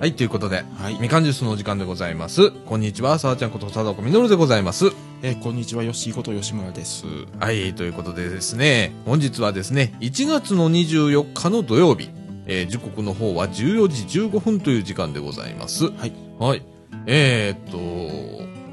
[0.00, 0.98] はい、ということで、はい。
[0.98, 2.52] みかんジュースのお時間でございます。
[2.52, 4.86] こんにちは、さあちゃんこと佐藤みのるでございます。
[5.20, 7.04] えーこんにちは、吉井こと吉村です。
[7.38, 12.08] はい、ということでですね、本日はですね、1月の24日の土曜日、
[12.46, 15.90] えー時刻の方は14時15分という時間でございます。
[15.90, 16.12] はい。
[16.38, 16.62] はい。
[17.04, 17.76] えー、っと、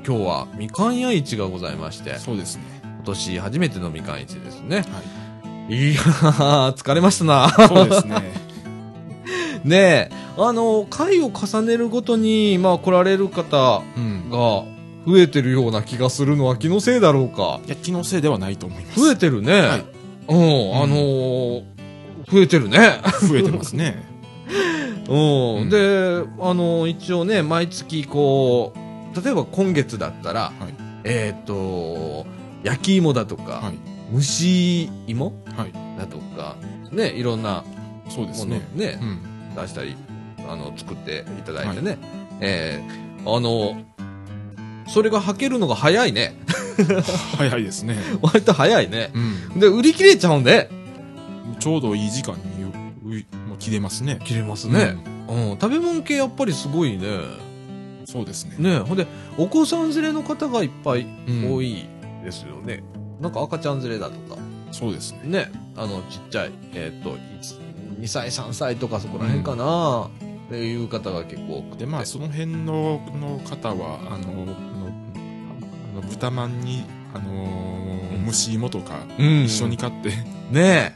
[0.09, 2.63] 今日はみかん屋市がございまして、そうですね。
[2.83, 4.77] 今年初めてのみかん市ですね。
[4.77, 4.81] は
[5.67, 7.47] いやー、疲れましたな。
[7.47, 7.67] い。
[7.67, 8.47] そうですね。
[9.65, 14.29] ねえ、あの、回を重ねるごとに、まあ来られる方うん。
[14.29, 14.63] が
[15.07, 17.59] 増えてるような気がするのは気のせいだろうか。
[17.65, 18.99] いや、気のせいではないと思います。
[18.99, 19.61] 増えてるね。
[19.61, 19.85] はい
[20.29, 21.63] うん、あのー
[22.29, 22.99] 増えてるね。
[23.21, 24.03] 増えてますね。
[25.07, 30.73] うん、うんで、あの一応ね、毎月こう、例えば今月だったら、はい。
[31.05, 32.25] えっ、と、
[32.63, 33.79] 焼き芋だとか、はい。
[34.13, 35.71] 蒸し芋はい。
[35.97, 36.57] だとか、
[36.91, 38.61] ね、いろんなものそうですね。
[38.75, 39.19] ね、うん。
[39.55, 39.95] 出したり、
[40.47, 41.97] あの、作っていただいてね。
[42.41, 43.83] えーあの、
[44.87, 46.39] それが履けるのが早いね。
[47.37, 47.97] 早いですね。
[48.21, 49.11] 割と早いね。
[49.53, 49.59] うん。
[49.59, 50.69] で、売り切れちゃうんで、
[51.59, 53.25] ちょうどいい時間に
[53.59, 54.19] 切れますね。
[54.23, 54.95] 切れますね。
[55.27, 57.07] うん、食べ物系やっぱりすごいね。
[57.07, 57.37] うん。
[58.05, 58.55] そうですね。
[58.57, 61.85] ねほんで、お子さん連れの方がいっぱいうん多い
[62.23, 62.83] ですよね。
[63.19, 64.39] なんか赤ちゃん連れだとか、
[64.71, 65.19] そうですね。
[65.25, 67.17] ね、あの、ちっちゃい、えっ、と、
[67.99, 70.09] 2歳、3歳とかそこら辺かな、
[70.47, 71.85] っていう方が結構多くて。
[71.85, 74.55] で、まあ、その辺の、の方は、あの、
[75.93, 80.09] あの、豚まんに、あのー、蒸し芋とか、うん一緒に買って、
[80.51, 80.95] ね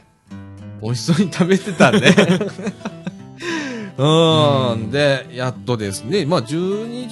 [0.82, 2.00] 美味しそうに食べてたね。
[3.98, 4.90] ううんん。
[4.90, 7.08] で、やっとですね、まあ、12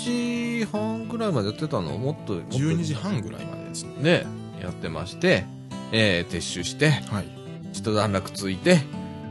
[0.62, 1.96] 時半くらいまでやってたの？
[1.98, 3.92] もっと、もっと12時半ぐらいまでですね。
[4.00, 4.26] ね、
[4.62, 5.44] やってまして、
[5.92, 7.28] えー、撤収して、はい。
[7.72, 8.80] 一段落ついて、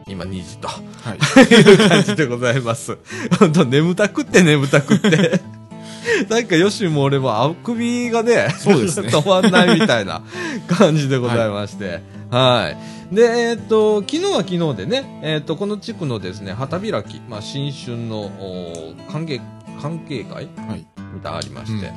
[0.10, 0.82] 今2時とは
[1.14, 1.18] い。
[1.54, 2.98] いう感じでございます。
[3.40, 5.42] 本当眠たくって眠たくって。
[6.30, 10.22] なんか、よしも俺もあくびがね、そうですね 止まんないみたいな
[10.68, 12.02] 感じでございまして。
[12.30, 12.74] は
[13.12, 13.16] い。
[13.16, 19.42] で、えーっと、昨日は昨日でね、えーっと、この地区のですね、旗開き、まあ、新春の、お歓迎、
[19.82, 20.86] 関係会はい。
[21.14, 21.92] みたいなのありまして。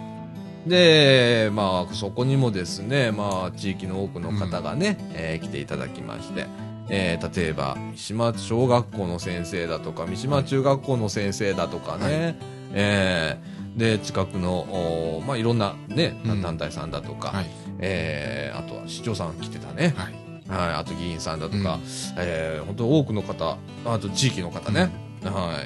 [0.67, 6.47] で、まあ、そこにもですね、まあ、地域の多くの方がね、えー来ていただきまして、
[6.89, 16.43] えー例えば、三島小学校の先生だとか、三島中学校の先生だとかね、はえーで、近くの、おまあ、いろんなね、うん。
[16.43, 17.47] 団体さんだとか、はい。
[17.79, 19.95] えーあとは市長さん来てたね。
[19.97, 20.15] はい。
[20.49, 21.83] はい、あと議員さんだとか、うん。
[22.19, 23.57] えー本当多くの方、
[23.87, 24.91] あと地域の方ね、
[25.25, 25.65] は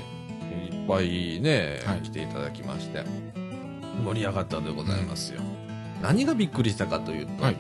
[0.70, 2.00] い、いっぱいね、はい。
[2.02, 3.02] 来ていただきまして、
[4.04, 5.40] 盛り上がったでございますよ。
[6.02, 7.56] 何がびっくりしたかというと、はい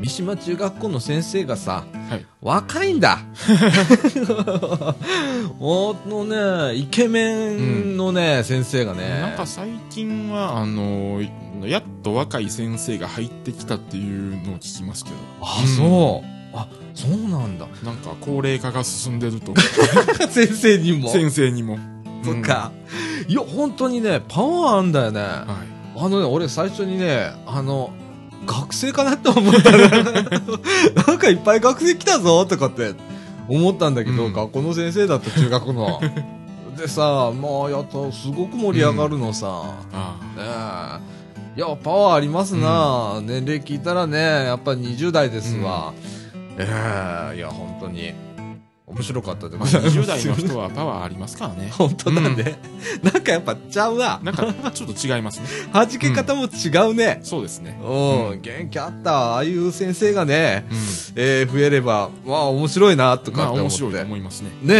[0.00, 3.18] 三島中学校の先生がさ、はい若いんだ
[5.58, 6.24] もの
[6.70, 11.20] ね、イケメンのね、先生がね、なんか最近は、あの、
[11.66, 15.16] やっと若い先生が入ってきたっていうのを聞きますけど。
[15.42, 16.28] あ、そう。
[16.56, 17.66] あ、そうなんだ。
[17.84, 19.52] なんか高齢化が進んでると。
[20.30, 21.10] 先生にも。
[21.10, 21.76] 先生にも。
[22.22, 22.70] そっか。
[23.26, 25.20] いや、本当にね、パワーあんだよね。
[25.20, 25.26] うん。
[25.26, 25.46] はい。
[25.96, 27.90] あのね、俺最初にね、あの、
[28.48, 29.88] 学生かなって思ったね。
[31.06, 32.94] なんかいっぱい学生来たぞとかって
[33.46, 36.00] 思ったんだけど、うん学校の先生だった中学の。
[36.76, 39.74] でさ、まあ、やっとすごく盛り上がるのさ。
[39.92, 41.02] あね
[41.56, 41.58] え。
[41.58, 45.92] いや、パワーありますな、年齢聞いたらね、やっぱり20代ですわ。
[46.56, 48.27] ええいや、本当に。
[48.90, 49.58] 面白かったであ。
[49.58, 49.98] まあ、ございます。。
[49.98, 52.58] 20代の人はパワーありますからね 本当だね。
[53.02, 54.20] なんかやっぱちゃうな。
[54.22, 55.46] なんか、ちょっと違いますね。
[55.72, 57.20] 弾け方も違うね。
[57.22, 57.78] そうですね。
[57.82, 59.34] うん、うん元気あった。
[59.34, 60.76] ああいう先生がね、うん。
[61.16, 63.82] えー増えれば、まあ面白いな、とまあ、かって思って。
[63.84, 64.50] 面白いと思いますね。
[64.62, 64.74] ね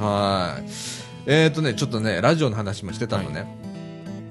[0.00, 0.64] え、はい。
[1.26, 3.46] えっ、とね、ちょっとね、ラジオの話もしてたのね。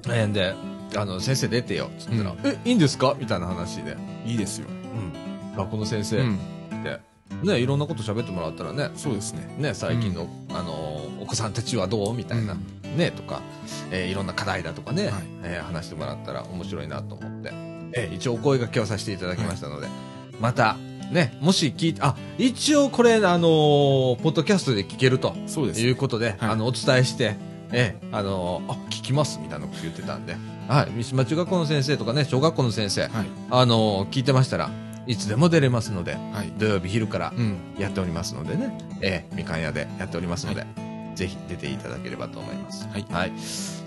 [0.09, 0.53] えーで、
[0.95, 3.15] あの、先生出てよ、つったら、うんえ、いいんですか？
[3.19, 3.91] みたいな話で。
[4.25, 4.31] うん。
[4.31, 4.65] いいですよ。
[4.69, 5.55] うん。
[5.55, 6.17] 学校の先生
[7.43, 9.47] ね、いろんなこと喋ってもらったらね、そうですね。
[9.57, 12.13] ね、最近の、あのーお子さんたちはどう？
[12.13, 12.97] みたいな、うん。
[12.97, 13.41] ね、とか、
[13.91, 15.13] えーいろんな課題だとかね、はい。
[15.43, 17.49] えー話してもらったら面白いなと思って、
[17.93, 19.87] えー一応お声掛けをさせていただきましたので、
[20.39, 20.75] また、
[21.11, 25.81] ね、もし聞いて、あ、一応これ、あのーポッドキャストで聞けるとそうです。
[25.81, 26.49] いうことで、はい。
[26.51, 27.35] あの、お伝えして、
[27.71, 30.35] えーあのーあ、聞きますみたいなこと言ってたんで、
[30.67, 33.11] はい、三島中学校の先生とかね、小学校の先生、はい。
[33.51, 34.69] あのー聞いてましたら
[35.09, 36.53] いつでも出れますので、はい。
[36.59, 37.57] 土曜日昼からうん。
[37.79, 40.67] やっておりますのでね、えーみかん屋でやっておりますので、
[41.15, 42.87] ぜひ出ていただければと思います。
[42.87, 43.05] はい。
[43.09, 43.31] はい。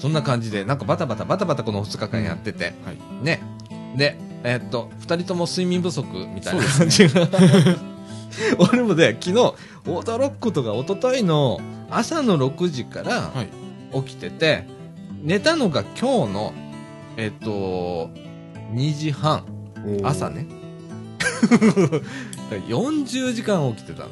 [0.00, 3.24] そんな感じで、なんかバタバタバタバタこの2日間やってて、はい。
[3.24, 3.40] ね。
[3.96, 7.28] で、えーっと、2人とも睡眠不足みたいな感じが。
[8.58, 9.54] 俺もね、昨日、
[9.84, 14.02] 驚くことが、一昨日の朝の6時から、はい。
[14.02, 14.66] 起きてて、
[15.22, 16.52] 寝たのが今日の、
[17.16, 18.10] えっと、
[18.74, 19.44] 2時半、
[20.02, 20.61] 朝ね。
[22.68, 24.10] 40時間起きてたの。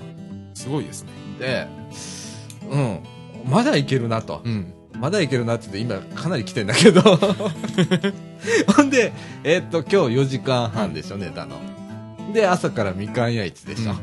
[0.54, 1.10] すごいですね。
[1.38, 1.66] で、
[2.70, 3.00] うん、
[3.50, 4.42] まだいけるなと。
[4.44, 4.74] うん。
[4.98, 7.00] まだいけるなって言って今かなり来てんだけど。
[8.76, 9.12] ほんで、
[9.44, 11.56] えっと、今日4時間半でしょ、寝たの。
[12.34, 13.94] で、朝からみかん屋市でしょ。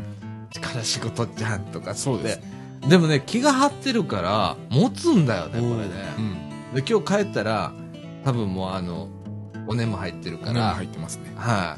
[0.49, 2.41] 力仕事じゃんとかそうです
[2.87, 5.89] でもね、気が張ってるから、持つんだよね、これね。
[6.17, 6.21] う
[6.71, 6.75] ん。
[6.75, 7.73] で、今日帰ったら、
[8.23, 9.09] 多分もうあの、
[9.67, 11.33] お根も入ってるかからら、入ってますね。
[11.35, 11.77] は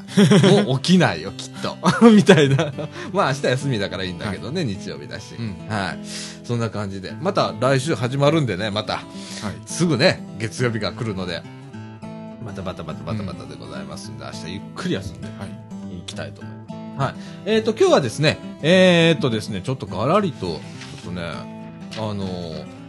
[0.62, 1.76] い、もう起きないよ、きっと。
[2.10, 2.72] みたいな。
[3.12, 5.34] まあ明日休みだからいいんだけどね、日曜日だし。
[5.38, 5.98] うんはい。
[6.44, 7.12] そんな感じで。
[7.20, 8.94] また来週始まるんでね、また。
[8.94, 9.04] はい。
[9.66, 11.42] すぐね、月曜日が来るので、
[12.44, 15.96] またバタバタバタバタでございますんで、明日ゆっくり休んではい。
[15.96, 16.66] 行きたいと思いま
[16.98, 17.02] す。
[17.02, 17.14] はい。
[17.46, 20.60] えっ、と、今日はですね、えっ、とですね、ちょっとガラリと、ちょっ
[21.06, 21.22] とね、
[21.96, 22.79] あのー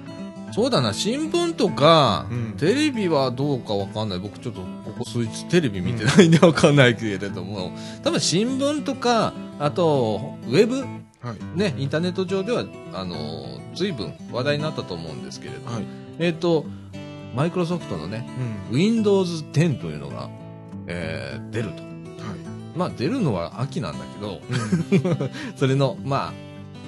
[0.51, 4.19] そうだな、新聞とか、うんテレビはどうかわかんない。
[4.19, 7.71] 僕ちょっとここ数日テレビ見てないんでわかんないけれども、
[8.03, 10.85] 多分新聞とか、あと、ウェブ
[11.21, 11.57] はい。
[11.57, 15.85] ね、インターネット上では、あのー随分話題になったと思うんですけれども、はい。
[16.19, 16.65] えっ、と、
[17.33, 18.27] マイクロソフトのね、
[18.71, 18.77] うん。
[18.77, 20.29] Windows 10というのが、
[20.87, 21.75] えー出ると。
[21.75, 21.85] はい。
[22.75, 25.29] まあ出るのは秋なんだけど、うん。
[25.55, 26.33] それの、まあ、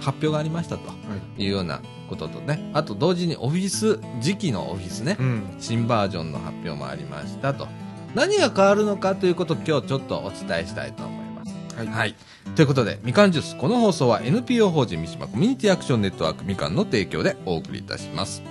[0.01, 0.93] 発表がありましたとは
[1.37, 1.43] い。
[1.45, 1.79] いうような
[2.13, 5.55] こととね、あと同時にオフィス、時期のオフィスね、うん。
[5.59, 7.67] 新バージョンの発表もありましたと。
[8.13, 11.53] 何が変わるのかということを今日ちょっとお伝えしたいと思います。
[11.75, 11.87] はい。
[11.87, 12.15] はい。
[12.55, 18.43] ということで、みかんジュース、この放送は NPO 法人三島コミュニティアクションネットワークみかんの提供でお送りいたします。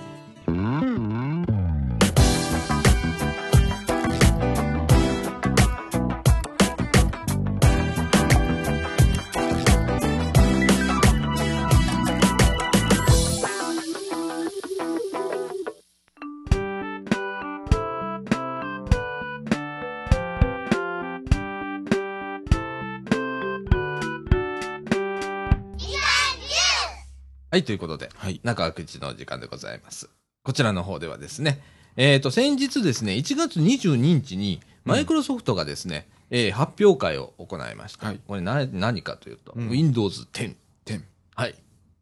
[27.53, 28.41] はい、ということで、はい。
[28.43, 30.09] 中川口の時間でございます。
[30.41, 31.61] こちらの方ではですね、
[31.97, 38.07] えっ、と、先日ですね、1月22日に、マイクロソフトがですね、えー発表会を行いました。
[38.07, 40.55] はいこれな、何かというと、うん Windows 10。
[40.87, 41.01] 10。
[41.35, 41.53] はい。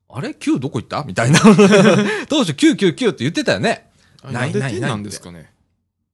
[0.07, 1.03] あれ ?9 どこ行った？
[1.03, 1.39] みたいな。
[2.30, 3.92] 当初999って言ってたよね。
[4.24, 5.51] あないないんで10なんですかね？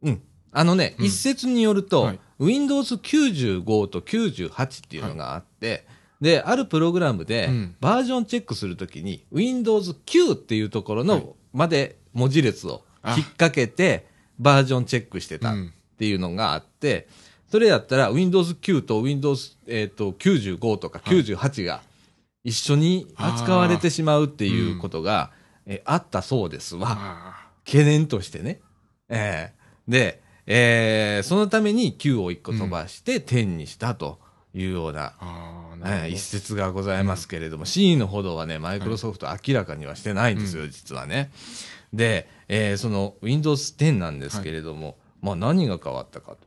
[0.01, 0.21] うん。
[0.51, 5.85] あのね、うん一説によると、はい Windows 95と98っていうのがあって、
[6.21, 7.75] で、あるプログラムで、うん。
[7.79, 11.25] バージョンチェックするときに、Windows 9っていうところの、はい。
[11.53, 13.15] まで文字列をあ。
[13.15, 14.07] 引っ掛けて、
[14.39, 15.73] バージョンチェックしてたっうん。
[15.97, 17.07] ていうのがあって、
[17.49, 21.81] それやったら Windows 9と Windows、えー、と95とか98が
[22.43, 25.31] 一緒に扱われてしまうっていうことが、
[25.65, 25.81] えー。
[25.85, 26.87] あったそうですわ。
[26.89, 28.59] あ懸念としてね。
[29.09, 29.53] ええ。
[29.87, 34.19] で、えーそのために9を1個飛ばして10にしたと
[34.57, 35.13] いうような、
[35.79, 41.31] な一説がございますけれども、真意のほどはね、マイクロソフト明らかにはしてないんですよ、実はね。
[41.93, 46.37] で、えーその Windows 10なんですけれども、まあ何が変わったかと。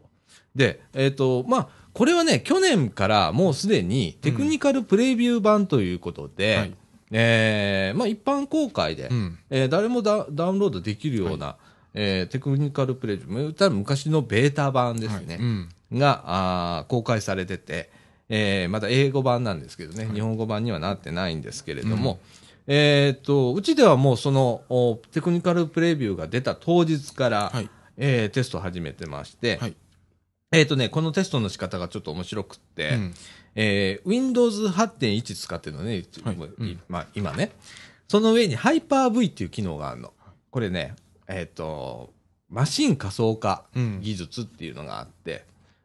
[0.54, 6.74] で、えっ、と、まあ、これはね、去年からもうすでにテクニカルプレビュー版ということで、はい。
[7.12, 9.38] えーまあ一般公開で、うん。
[9.50, 11.56] えー誰もダダウンロードできるような、
[11.94, 15.44] えーテクニカルプレビュー、昔のベータ版ですね、はい。
[15.44, 15.68] うん。
[15.92, 17.90] があー公開されてて、
[18.30, 22.20] えーまだ英語版なんですけどね、日本語版にはなってないんですけれども、
[22.66, 27.68] えーっと、うちではもうそのおテクニカルプレビューが出た当日から、はい。
[27.96, 29.74] えーテストを始めてまして、はい。
[30.52, 33.14] えーっとね、このテストの仕方がちょっと面白くって、うん
[33.56, 36.36] えー Windows 8.1使ってるのね、はい
[36.88, 37.50] まあ、今ね。
[38.08, 40.12] その上に Hyper-V っていう機能があるの。
[40.50, 40.94] これね、
[41.28, 42.12] えっ、と、
[42.48, 44.00] マシン仮想化うん。
[44.00, 45.44] 技術っていうのがあって、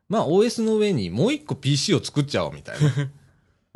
[0.09, 3.09] まあ OS の上にもう一個 PC を作っちゃおうみたいな。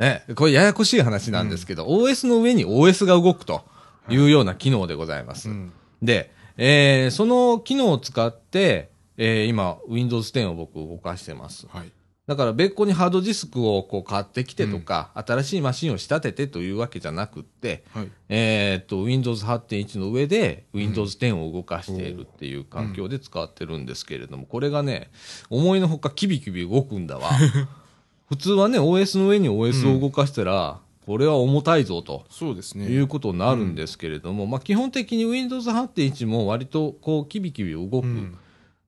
[0.00, 3.62] ね、これややこしい話なんですけど、OS の上に OS が動くと
[4.08, 5.50] いうような機能でございます。
[5.50, 5.72] うん。
[6.02, 11.66] で、えーその機能を使って、えー今 Windows 10を僕動かしてます。
[11.68, 11.92] はい。
[12.26, 18.10] だから別個にハードディスクをこう買ってきてとか、新しいマシンを仕立ててというわけじゃなくって、はい。
[18.28, 25.10] えーっと、Windows 8.1の上で Windows 10を動かしているっていう環境で使ってるんですけれども、これがね、
[25.48, 27.30] 思いのほかキビキビ動くんだわ。
[28.28, 32.26] 普通はね、OS の上に OS を動かしたら、これは重たいぞと。
[32.30, 32.86] そうですね。
[32.86, 38.38] いうことになるんですけれども、まあ基本的に Windows 8.1も割とこうキビキビ動くうん。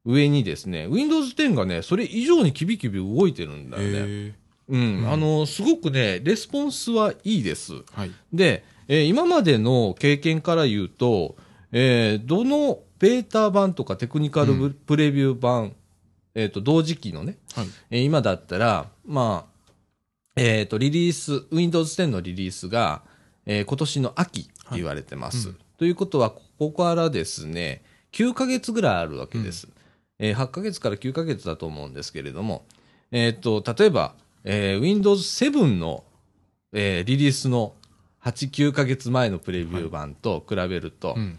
[0.04, 3.88] 上にですね、Windows 10がね、それ以上にキビキビ動いてるんだよね。
[3.92, 4.34] え
[4.68, 7.74] うん、うんあの、すごくね、レスポンスはいいです。
[7.74, 8.10] ーはい。
[8.32, 11.36] で、えー今までの経験から言うと、
[11.70, 15.74] えーどのベータ版とかテクニカルプレビュー版、
[16.34, 17.66] えっ、と、同時期のね、はい。
[17.90, 19.52] えー今だったら、まあ、
[20.36, 23.02] えっ、と、リリース、Windows 10のリリースが、
[23.46, 25.48] えー今年の秋言われてます。
[25.48, 27.82] はいうんということは、ここからですね、
[28.12, 29.66] 9ヶ月ぐらいあるわけです。
[30.22, 32.64] えー8ヶ月から9ヶ月だと思うんですけれども、
[33.10, 34.14] えっ、と、例えば、
[34.44, 36.04] えー Windows 7の、
[36.72, 37.74] えーリリースの
[38.24, 41.38] 8、9ヶ月前のプレビュー版と比べると、うん。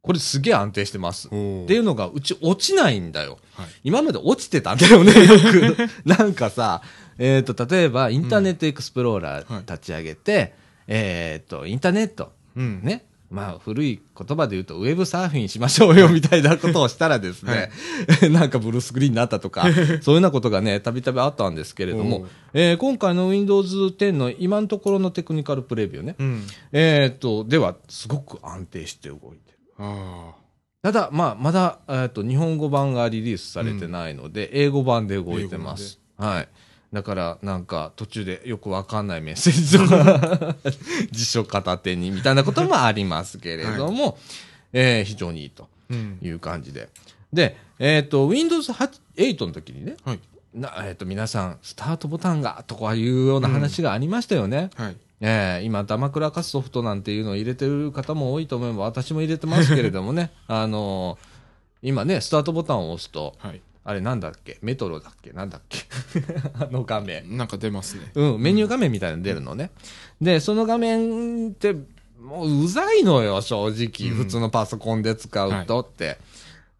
[0.00, 1.28] これすげえ安定してます。
[1.30, 3.38] おっていうのが、うち落ちないんだよ。
[3.54, 3.66] はい。
[3.84, 5.76] 今まで落ちてたんだよね、よく。
[6.06, 6.80] なんかさ、
[7.18, 10.54] えっ、と、例えば、インターネットエクスプローラー立ち上げて、
[10.86, 12.80] えっ、と、インターネット、うん。。
[12.82, 13.04] ね。
[13.34, 17.70] まあ、古い言葉で言うと、ウェブサーフィンしましょうよ、みたいなことをしたらですね、
[18.30, 19.66] なんかブルースクリーンになったとか、
[20.02, 26.46] そういうようなことがね、たびたびあったんですけれどおもう、えー今回の Windows 10の今のところのテクニカルプレビューね、うん。
[26.72, 29.58] えっ、と、では、すごく安定して動いてる。
[29.78, 30.34] あ
[30.82, 35.98] ただ、まあ、まだ、えー、と日本語版がリリースされてないので、英語版で動いてます。
[36.16, 36.48] はい。
[36.94, 40.56] だから、なんか、途中でよくわかんないメッセージとか、
[41.10, 44.16] 辞書片手にみたいなこともありますけれども、
[44.72, 45.68] えー非常にいいと。
[46.22, 46.88] いう感じで。
[47.32, 50.20] で、えっ、と、Windows 8 8の時にね、はい。
[50.54, 54.70] なえっ、と、皆さん、スタートボタンが、とかいうような話がありましたよね。
[54.76, 54.96] はい。
[55.20, 61.34] ええ今、ダマクラカスソフトなんていうのを入れてる方も多いと思えば、私も入れてますけれどもね、 あのー
[61.82, 63.60] 今ね、スタートボタンを押すと、はい。
[63.86, 64.58] あれなんだっけ？
[64.62, 65.32] メトロだっけ？
[65.32, 65.78] なんだっけ？
[66.58, 67.36] あの画面。
[67.36, 68.10] なんか出ますね。
[68.14, 69.70] うん、メニュー画面みたいなの出るのね。
[70.20, 71.74] で、その画面って、
[72.20, 74.10] もううざいのよ、正直。
[74.10, 76.16] うん普通のパソコンで使うとって。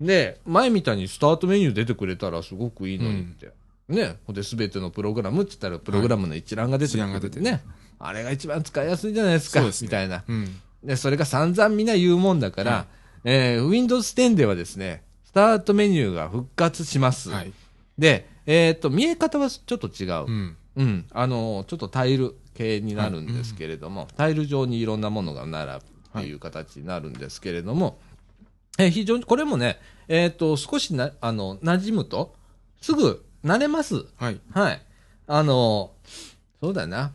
[0.00, 3.52] で、前みたいにスタートメニュー出てくれたらすごくいいのにって。
[3.88, 4.16] ね。
[4.24, 7.62] ほんで、すべてのプログラムって言ったら、プログラムの一覧が出てくる、一覧が出てね。
[7.98, 9.60] あれが一番使いやすいじゃないですか。
[9.60, 10.24] そうですねみたいな。
[10.26, 10.56] うん。
[10.82, 12.86] で、それが散々みんな言うもんだから、はい
[13.26, 17.30] えー Windows 10ではですね、スタートメニューが復活します。
[17.30, 17.52] はい。
[17.98, 20.24] で、えっ、と、見え方はちょっと違う。
[20.26, 20.56] うん。
[20.76, 25.78] うん、あのちょっとタイル系になるんですけれども、タイル上にいろんなものが並ぶ
[26.18, 27.98] っていう形になるんですけれども、
[28.78, 32.34] えー非常にこれもね、えっ、と、少しな、あの、馴染むと、
[32.80, 34.04] すぐ慣れます。
[34.16, 34.40] はい。
[34.52, 34.82] はい。
[35.26, 35.92] あの
[36.60, 37.12] そうだな。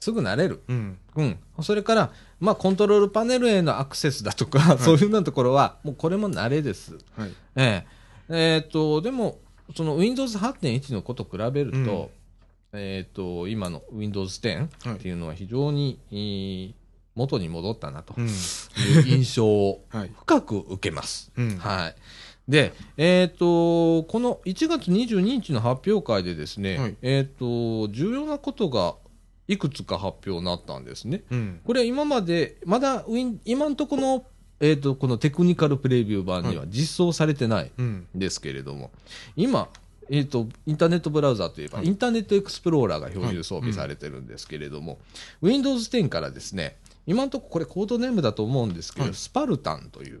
[0.00, 0.62] すぐ慣れる。
[0.68, 0.98] うん。
[1.16, 1.38] うん。
[1.60, 6.98] それから、まあ、コントロールパネルへのアクセスだとか、そういうようなところは、もうこれも慣れです。
[7.16, 7.32] はい。
[7.56, 7.98] ええ
[8.30, 9.38] えーと、でも、
[9.76, 12.10] その Windows 8.1のこと比べると、
[12.72, 16.74] えっ、と、今の Windows 10っていうのは非常に、えー
[17.18, 18.26] 元に戻ったなとうん。
[18.26, 18.32] いう
[19.04, 20.12] 印象を はい。
[20.16, 21.32] 深く受けます。
[21.36, 21.56] うん。
[21.56, 21.96] はい。
[22.48, 28.94] で、えっ、と、この1月22日の発表会でですね、はいえっ、と、重要なことが
[29.48, 31.22] いくつか発表になったんですね。
[31.30, 31.60] うん。
[31.64, 34.24] これは今まで、まだウィン、今のところの、
[34.60, 38.06] えっ、と、このテクニカルプレビュー版には実装されてないうん。
[38.14, 38.90] ですけれども、
[39.36, 39.68] 今、
[40.10, 44.98] えっ、と、インターネットブラウザといえば、はいインターネットエクスプローラーが標準装備されてるんですけれども、
[45.42, 46.76] Windows 10からですね、
[47.06, 50.20] 今のところこれコードネームだと思うんですけど、はいスパルタンという。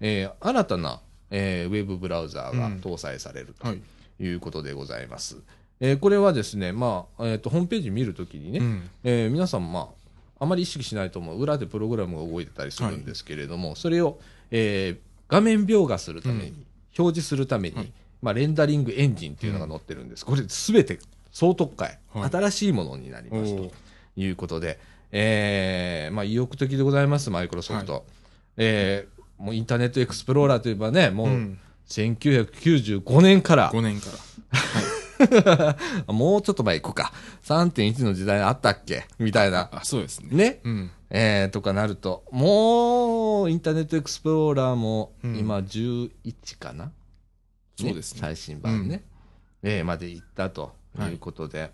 [0.00, 1.00] えー新たな、
[1.30, 3.82] えーウェブブラウザーがうん搭載されるはい。
[4.18, 5.36] ということでございます。
[5.82, 8.90] えーこれはですね、まあ、えっ、と、ホームページ見るときにね、うん。
[9.02, 9.90] えー皆さん、ま
[10.38, 14.18] あ、あまり意識しないと思う裏でプログラムが動いてたりするんですけれども、それを、
[14.50, 16.66] えー画面描画するために、うん
[16.98, 20.26] 表示するために、はいまあ、レンダリングエンジンっていうのが載ってるんです。
[20.26, 20.98] これすべて
[21.32, 23.70] 総特化、はい新しいものになりおますとー
[24.16, 24.78] いうことで、
[25.10, 28.04] えーまあ、意欲的でございます、マイクロソフト。
[28.56, 31.58] えーもうインターネットエクスプローラーといえばね、もう、うん。
[31.88, 34.52] 1995年から、5年から。
[36.08, 37.12] もうちょっと前行くか、
[37.44, 39.04] 3.1の時代あったっけ？
[39.18, 39.68] みたいな。
[39.72, 40.28] あ、そうですね。
[40.30, 40.60] ね？
[40.64, 40.90] うん。
[41.10, 46.10] えー、とかなると、もう、インターネットエクスプローラーも、うん今11
[46.58, 46.90] かな、
[47.78, 49.04] そうですね最新版ね。
[49.62, 51.70] えーまでいったということで。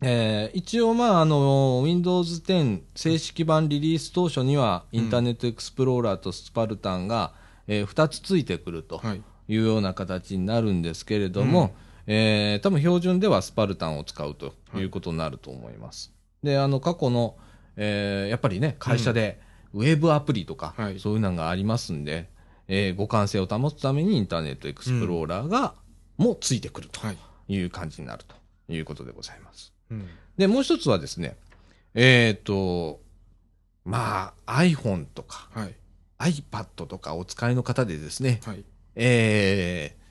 [0.00, 7.32] えー一応、まあ、あの、Windows 10正式版リリース当初には、インターネットエクスプローラーとスパルタンが、
[7.66, 9.22] え2つついてくるとはい。
[9.46, 11.74] いうような形になるんですけれども、
[12.06, 16.12] えー多分標準ではスパルタンを使うということになると思います。
[16.42, 17.36] で、あの、過去の、
[17.76, 19.40] えーやっぱりね、会社で
[19.72, 22.28] ウェブアプリとか、はいそういうのがありますんで、
[22.68, 25.74] えー互換性を保つためにインターネットエクスプローラーが、
[26.16, 27.16] もついてくるとはい。
[27.48, 28.34] いう感じになると
[28.72, 29.72] いうことでございます。
[29.90, 30.06] うん。
[30.38, 31.36] で、もう一つはですね、
[31.94, 33.00] えっ、と、
[33.84, 35.74] まあ、iPhone とかはい。
[36.18, 38.64] iPad とかお使いの方でですね、はい。
[38.96, 40.03] えー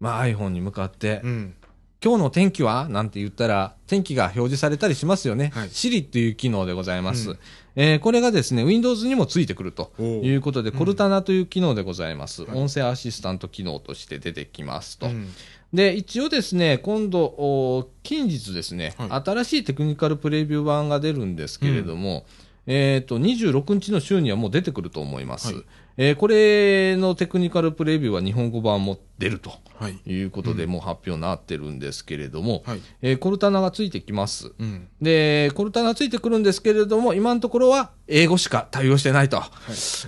[0.00, 1.54] まあ iPhone に向かってうん。
[2.00, 2.88] 今日の天気は？
[2.88, 5.50] なんて言ったら、天気が表示されたりしますよね。
[5.52, 7.30] はい Siri っていう機能でございます。
[7.30, 7.38] うん
[7.74, 12.44] えーこれがですね、Windows にもついてくるということで、コルタナという機能でございます。
[12.44, 15.06] はい音声アシスタント機能として出てきますと。
[15.06, 15.28] うん
[15.74, 22.24] で、一応ですね、今度、お近日ですね、は新しいテクニカルプレビュー版が出るんですけれども、
[22.70, 25.54] えっ、と、26日の週にはもう出てくると思います。
[25.54, 25.64] はい
[26.00, 29.98] えーこれのテクニカルプレビューは日本語版も出るとはい。
[30.06, 32.80] いうことで、もう発表になってるんですけれども、はい。
[33.02, 34.52] えーコルタナがついてきます。
[34.60, 34.86] うん。
[35.02, 39.42] で、コルタナがついてくるんですけれども、今のところは英語しか対応してないと。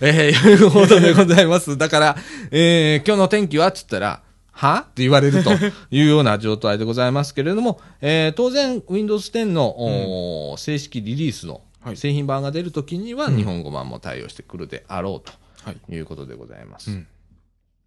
[0.00, 1.74] えーいうことでございます。
[1.78, 2.16] だから、
[2.52, 4.84] えー今日の天気はって言ったら、は？
[4.88, 5.50] って言われると
[5.90, 15.30] いうような状態でございますけれども、えー当然 Windows 10の、おー正式リリースのはい製品版が出るときにはうん日本語版も対応してくるであろう
[15.64, 15.76] はい。
[15.76, 16.90] ということでございます。
[16.90, 17.06] うん。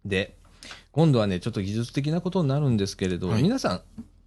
[0.04, 0.36] で、
[0.92, 3.80] 今度はね、ちょっと技術的なことになるんですけれど、はい皆さん、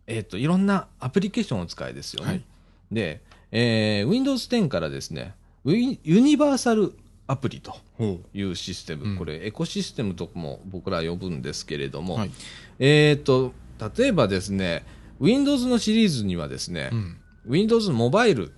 [0.06, 2.30] えっ、と、いろんなアプリケーションをお使いですよね。
[2.30, 2.44] はい
[2.92, 3.22] で、
[3.52, 6.94] えー Windows 10からですね、ウィユニバーサル
[7.28, 12.02] アプリとほいうシステム、うんこれエコシステムとも僕ら呼ぶんですけれどう。
[12.02, 12.32] も、はい。
[12.80, 13.54] えっ、と、
[13.98, 14.86] 例えばですね、
[15.20, 17.18] Windows のシリーズにはですね、うん。
[17.46, 18.54] Windows モバイル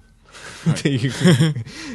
[0.72, 1.12] っていう、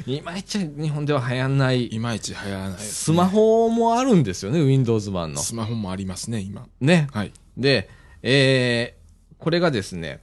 [0.06, 5.40] い、まいち日本では流行んないいまいち流行らないね、スマホもあるんですよね、Windows 版の。
[5.40, 6.66] スマホもありますね、今。
[6.80, 7.08] ね。
[7.12, 7.32] はい。
[7.56, 7.88] で、
[8.22, 9.04] えー
[9.38, 10.20] これがですね、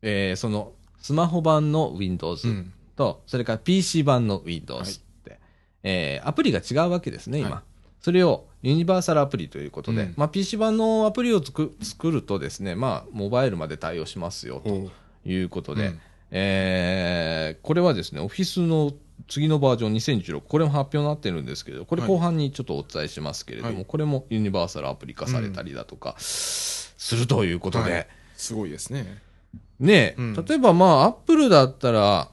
[0.00, 2.72] えーそのスマホ版の Windows うん。
[2.96, 5.38] と、それから PC 版の Windows って、
[5.82, 7.50] えーアプリが違うわけですね、今。
[7.50, 14.90] はいそれをユニバーサルアプリということで、うんまあ、PC 版のアプリを作作るとですね、まあ、モバイルまで対応しますよとほ
[15.24, 16.00] いうことで、うん
[16.36, 18.92] えーこれはですね、オフィスの
[19.28, 23.84] 次のバージョン2016、これも発表になってるんですけど、これはい後半にちょっとお伝えしますけれども、はい。
[23.86, 28.06] これもユニバーサルアプリ化されたりだとか、するということで、はい。
[28.36, 29.22] すごいですね。
[29.78, 30.34] ねえ、うん。
[30.34, 32.28] 例えばまあ、アップルだったら、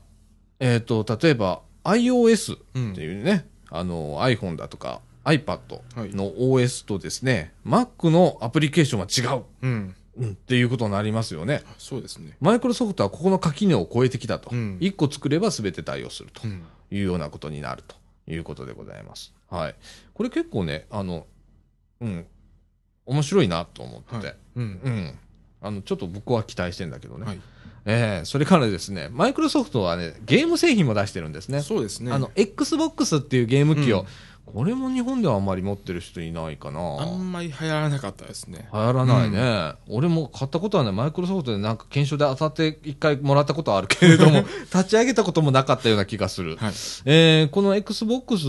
[0.59, 2.91] えっ、と、例えば iOS うん。
[2.93, 5.59] っていうね、あの iPhone だとか iPad
[5.95, 6.09] はい。
[6.09, 9.95] の OS とですね、Mac のアプリケーションは違う、うん。
[10.17, 11.63] うんっていうことになりますよね。
[11.77, 12.35] そうですね。
[12.41, 14.49] マイクロソフトはここの垣根を超えてきたと。
[14.51, 16.63] うん1個作れば全て対応するとうん。
[16.91, 17.95] いうようなことになると
[18.27, 19.33] いうことでございます。
[19.49, 19.75] はい。
[20.13, 21.25] これ結構ね、あの、
[22.01, 22.25] うん、
[23.05, 24.35] 面白いなと思ってて、はい。
[24.57, 24.63] うん。
[24.83, 25.19] うん。
[25.61, 27.25] あの、ちょっと僕は期待してんだけどね。
[27.25, 27.41] はい。
[27.85, 31.61] ええそれからですね、マイクロソフトはね、ゲーム製品も出してるんですね。
[31.61, 32.11] そうですね。
[32.11, 34.07] あの、Xbox っていうゲーム機を、うん
[34.53, 36.79] これも日本ではあんまり持ってる人いないかな。
[36.79, 38.69] あんまり流行らなかったですね。
[38.73, 46.57] 流行らないね、俺も買ったことはね、マイクロソフトでなんか検証で当たって一回もらったことはあるけれども、 立ち上げたこともなかったような気がする。
[46.57, 46.73] はい。
[47.05, 48.47] えーこの Xbox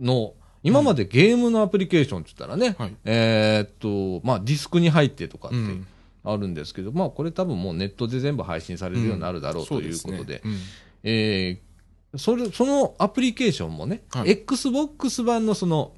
[0.00, 2.96] の今までゲームのアプリケーションって言ったらね、はい。
[3.04, 5.86] えーっと、まあディスクに入ってとかってうん。
[6.24, 10.40] あるんですけど、まあこれ多分もうネットで全部配信されるようになるだろうということで、そうすね。
[10.44, 10.56] うん。
[11.04, 11.67] えー
[12.16, 15.92] それ、そのアプリケーションもね、はい Xbox 版のその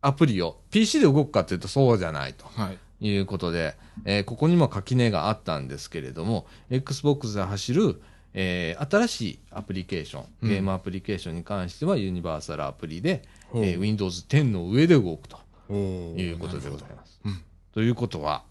[0.00, 2.44] アプリを PC で動くかっていうとそうじゃないと。
[2.46, 2.78] はい。
[3.04, 8.02] いうことで、えーここにも垣根があったんですけれども、Xbox で走る、
[8.34, 13.22] えー新しいアプリケーション、うんゲームアプリケーションに関してはユニバーサルアプリで、
[13.54, 15.38] えー Windows 10の上で動くと
[15.72, 17.20] いうことでございます。
[17.24, 17.44] なるほど
[17.74, 18.44] ということは、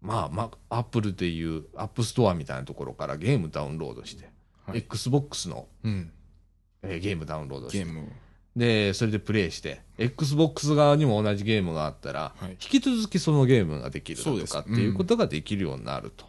[0.00, 4.30] まあ、まあ、Apple でいう App Store みたいなところからゲームダウンロードして、
[4.66, 6.10] はい Xbox の、うん。
[6.82, 8.04] えーゲームダウンロードしてゲー、ムを。
[8.56, 16.26] で、それでプレイして、Xbox 側にも同じゲームがあったら、はい引き続きそのゲームができるとかっていうことができるようになると。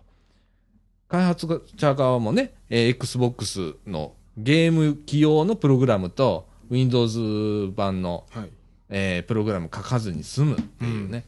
[1.09, 8.49] 開発者側もね、えー Xbox のゲーム起用のプログラムと Windows 版の、はい。
[8.89, 11.25] えープログラム書かずに済むっていうね、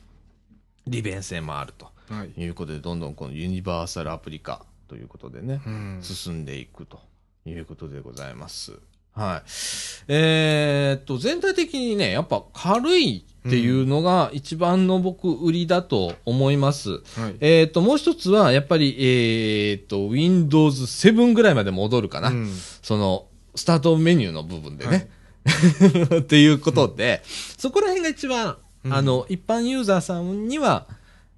[0.88, 2.42] 利便性もあるとはい。
[2.42, 6.00] いうことで、どんどんこのユニバーサルアプリ化ということでね、うん。
[6.02, 7.00] 進んでいくと
[7.46, 8.74] いうことでございます。
[9.16, 9.50] はい。
[10.10, 16.90] えーっと、全体的にね、やっぱ軽いっていうのが一番の僕売りだと思います。
[16.90, 17.36] はい。
[17.40, 22.30] えーっと、もう一つは、やっぱり、えーっと、Windows 7ぐらいまで戻るかな。
[22.30, 25.10] うんその、スタートメニューの部分でね。
[26.20, 27.24] っていうことで、
[27.58, 30.88] そこら辺が一番、うんあの、一般ユーザーさんには、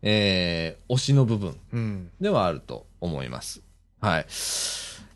[0.02, 2.10] えー、推しの部分うん。
[2.20, 3.62] ではあると思います。
[4.00, 4.26] はい。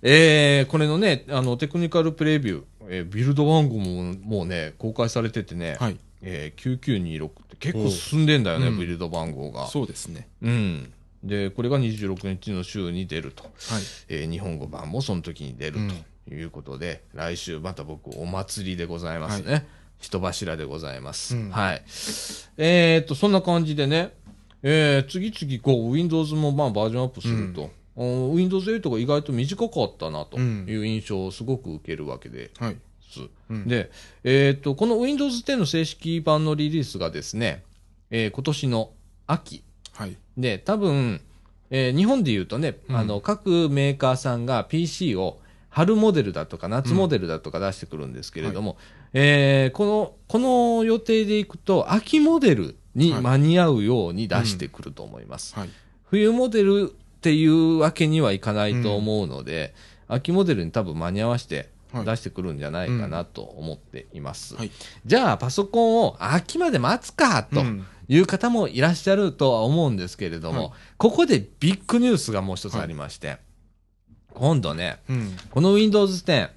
[0.03, 5.97] えー、これのね、あの、テクニカルプレビュー、えービルド番号ももうね、公開されててね、はい。
[6.23, 9.67] えー、9926って結構進んでんだよね、うんビルド番号が。
[9.67, 10.27] そうですね。
[10.41, 10.93] うん。
[11.23, 13.43] で、これが26日の週に出ると。
[13.43, 13.51] はい。
[14.09, 15.79] えー日本語版もその時に出る
[16.27, 19.67] ということで、来週また僕お祭りでございますね。
[19.99, 21.35] 人柱でございます。
[21.35, 21.83] うんはい。
[22.57, 24.13] えーっと、そんな感じでね、
[24.63, 32.77] えー次々こう Windows もまあバージョンアップすると、うん Windows 8が意外と短かったなという印象をすごく受けるわけではい。
[33.09, 33.19] す。
[33.49, 33.91] うん、で、
[34.23, 37.63] えっとこの Windows 10の正式版のリリースがですね、
[38.09, 38.91] えー今年の
[39.27, 40.15] 秋はい。
[40.37, 41.21] で多分、
[41.69, 48.77] えー日本で言うとね、うんあの各メーカーさんが PC を春モデルだとか夏モデルだとか出してくるんですけれども、
[49.13, 55.55] えーこのこの予定でいくと秋モデルに間に合うように出してくると思います。
[55.55, 55.69] はい。
[56.09, 59.75] 冬モデルっていうわけにはいかないと思うので、
[60.07, 62.05] 秋モデルに多分間に合わせてはい。
[62.05, 64.55] 出してくるんじゃないかなと思っています。
[64.55, 64.71] はい。
[65.05, 67.85] じゃあパソコンを秋まで待つかとうん。
[68.07, 70.71] いう方もいらっしゃるとは思うんですけれども、はい。
[70.97, 73.37] ここでビッグニュースがもう一つありまして、
[74.33, 75.37] 今度ね、うん。
[75.51, 76.49] この Windows 10、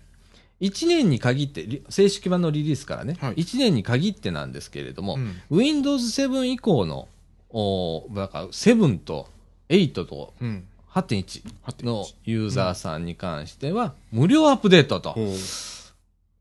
[0.60, 3.34] 1年に限って、リ正式版のリリースからね、はい。
[3.34, 5.40] 1年に限ってなんですけれども、うん。
[5.50, 7.08] Windows 7以降の、
[7.50, 9.28] おだから7と
[9.68, 10.64] 8とうん。
[10.92, 15.16] 8.1 8.1のユーザーさんに関しては、無料アップデートと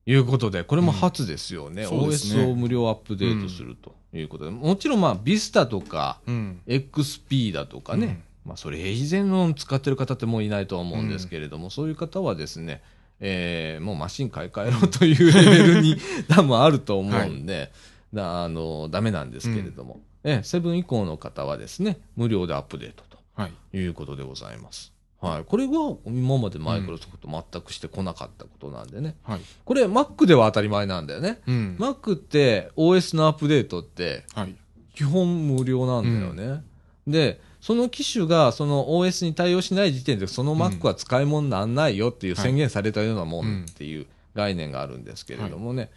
[0.05, 1.83] いうことで、これも初ですよね。
[1.83, 2.05] うんね。
[2.07, 6.61] OS を無料アップデートするということで、もちろんまあ、Vista とか、うん。
[6.67, 12.81] XP だとかね、まあ、それ以前の使ってる方ってもういないとは思うんですけれども、そういう方はですね、
[13.19, 15.95] えーもうマシン買い替えろというレベルに
[16.27, 17.71] 多分あると思うんで、
[18.13, 23.03] だあのダメなんですけれども、えーセブン以降の方はですね、無料でアップデート
[23.35, 23.53] はい。
[23.71, 24.93] ということでございます。
[25.21, 29.15] はい、これは今までマイクロソフト全くしてこなかったことなんでね。
[29.23, 29.41] はい。
[29.63, 31.39] これ Mac では当たり前なんだよね。
[31.47, 31.77] うん。
[31.79, 34.55] Mac って OS のアップデートってはい。
[34.93, 36.63] 基本無料なんだよね。
[37.07, 45.89] で、その機種がその OS に対応しない時点でその Mac は使い物にならないよっていう宣言されたようなもんっていう概念があるんですけれどもね、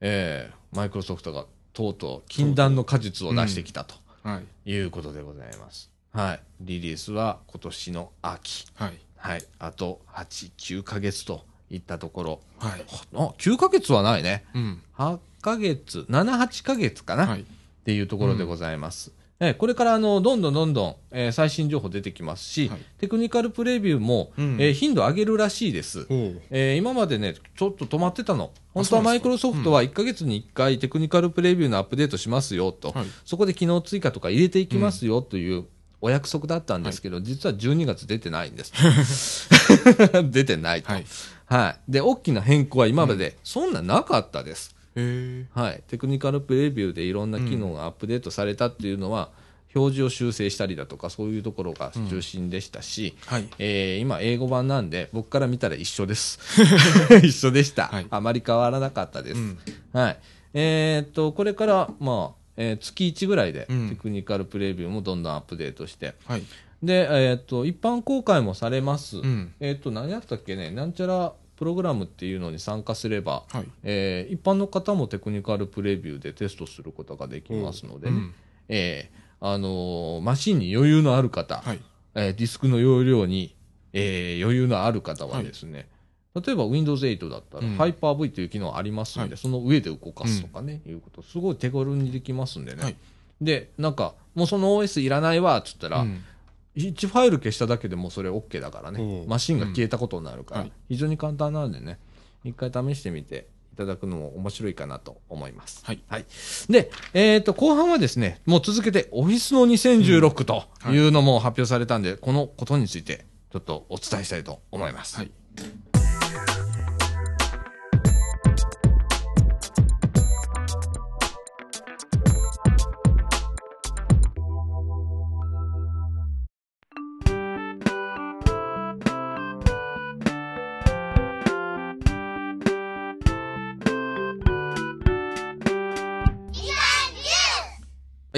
[0.00, 4.70] えーマイクロソフトがとうとう禁断の果実を出してきたとはい。
[4.70, 5.89] いうことでございます。
[6.12, 6.40] はい。
[6.60, 8.66] リリースは今年の秋。
[8.74, 8.98] はい。
[9.16, 9.42] はい。
[9.58, 12.40] あと8、9ヶ月といったところ。
[12.58, 12.84] はい。
[13.14, 14.44] あ、9ヶ月はないね。
[14.54, 14.82] うん。
[14.98, 17.26] 8ヶ月、7、8ヶ月かな。
[17.26, 17.40] はい。
[17.40, 17.44] っ
[17.84, 19.12] ていうところでございます。
[19.42, 26.06] えーこれからあのどんどんどんどん、えー最新情報出てきますし、はいテクニカルプレビューも、うんえー頻度上げるらしいです。
[26.50, 28.50] えー今までね、ちょっと止まってたの。
[28.74, 35.64] 本当はマイクロソフトは1ヶ月に1回テクニカルプレビューのアップデートしますよと、はいそこで機能追加とか入れていきますよという
[36.00, 39.48] お約束だったんですけど、実は12月出てないんです。
[40.30, 40.92] 出てないと。
[40.92, 41.06] はい。
[41.46, 41.92] はい。
[41.92, 44.74] で、大きな変更は今までそんななかったです。
[45.54, 49.30] はい、テクニカルプレビューでいろんな機能がアップデートされたっていうのは、
[49.74, 53.48] 表示を修正したりだとかそういうところが中心でしたし、はい。
[53.58, 56.40] えー今英語版なんで僕から見たら一緒です
[57.22, 59.58] 一緒でした、はいあまり変わらなかったです、うん
[59.92, 60.18] はい
[60.54, 66.42] えーっとこれから、まあえー月1ぐらいでうんテクニカルプレビューもどんどんアップデートして、はい。
[66.82, 69.54] で、えーっと一般公開もされます、うん。
[69.60, 70.70] えーっと何やったっけね？
[70.70, 73.64] なんちゃらプログラムっていうのに参加すれば、はい。
[73.82, 78.34] えー一般の方もテクニカルプレビューでテストすることができますのでね、うん
[78.68, 81.80] えーあのーマシンに余裕のある方、はい。
[82.14, 83.54] えーディスクの容量に、
[83.94, 85.88] えー余裕のある方はですね、
[86.34, 87.76] 例えば Windows 8だったら、うん。
[87.76, 89.36] Hyper-V という機能ありますんで、はい。
[89.36, 92.82] その上で動かすとかね、いうこと、すごい手軽にできますんでね。
[92.82, 92.96] はい。
[93.40, 96.22] で、なんか、もうその OS いらないわ、っつったら、うん。
[96.76, 99.24] 1ファイル消しただけでもうそれ OK だからね。
[99.26, 100.66] マシンが消えたことになるから、うん。
[100.68, 100.72] はい。
[100.90, 101.98] 非常に簡単なのでね、
[102.44, 105.82] 一回試してみていただくのも面白いかなと思います。
[105.84, 106.00] はい。
[106.68, 115.16] で、えっ、と、後半はですね、もう続けて、オフィスの2016というのも発表されたんで、このことについて、ちょっとお伝えしたいと思います。
[115.16, 115.30] はい。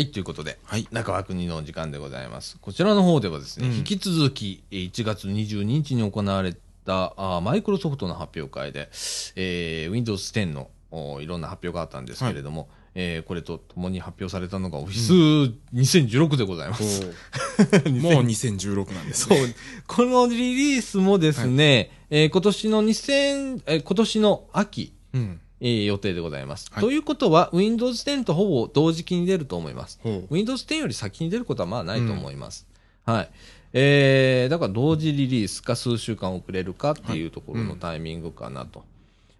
[0.03, 0.89] はい、ということで、はい。
[0.91, 2.59] 中枠2の時間でございます。
[2.61, 8.89] こちらの方ではですね、うん引き続き、えー1月22日に行われた、あーマイクロソフトの発表会で、
[9.37, 17.05] えー Windows 10のおいろんな発表があったんですけれども、えーこれとともに発表されたのが Office 2016でございます。
[17.87, 19.55] もう2016なんですそうね。。
[19.87, 25.41] このリリースもですね、えー今年の2000、えー今年の秋、うん。
[25.63, 26.69] えー予定でございます。
[26.73, 30.01] はいということは、Windows 10とほぼ同時期に出ると思います。
[30.29, 32.67] Windows 10より先に出ることはまあないと思います。
[33.07, 33.31] はい。
[33.73, 38.85] えー、だから同時リリースか数週間遅れるかっていうところのタイミングかなと。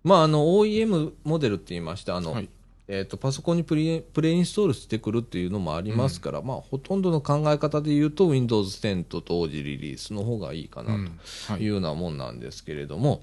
[0.05, 2.49] まあ、あの、OEM モデルって言いまして、あの、はい。
[2.89, 13.23] えー、とパソコンにプレプレインストールしてくるっていうのもありますから、まあ、ほとんどの考え方で言うと Windows 10と同時リリースの方がいいかなうんとはいいうようなもんなんですけれども、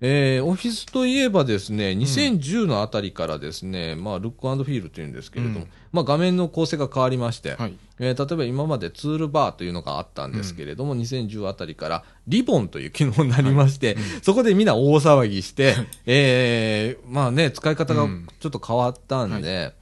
[0.00, 5.68] えーオフィスといえばですね、2010のあたりからですね、まあ、ルックフィールというんですけれども、うん。
[5.92, 7.74] まあ、画面の構成が変わりまして、はい。
[8.00, 15.74] えー例えば今までツールバーというのがあったんですけれども、2010あたりからリボンという機能になりまして、そこでみんな大騒ぎして、
[16.06, 18.26] えーまあね、使い方がうん。
[18.40, 19.74] ちょっと変わったんで、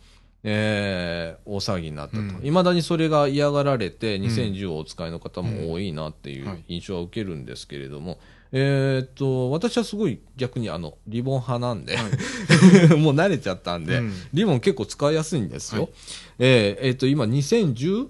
[0.45, 2.23] えー大騒ぎになったと。
[2.23, 2.41] うん。
[2.43, 6.65] いまだにそれが嫌がられて、2010をお使いの方も多いなっていううんはい。
[6.69, 8.19] 印象は受けるんですけれども、
[8.53, 11.97] えーっと、私はすごい逆にあの、リボン派なんで、
[12.97, 15.83] もう慣れちゃったんで、うんリボン結構使いやすいんですよ。
[15.83, 15.91] はい
[16.39, 18.09] えーえーっと、今 2013?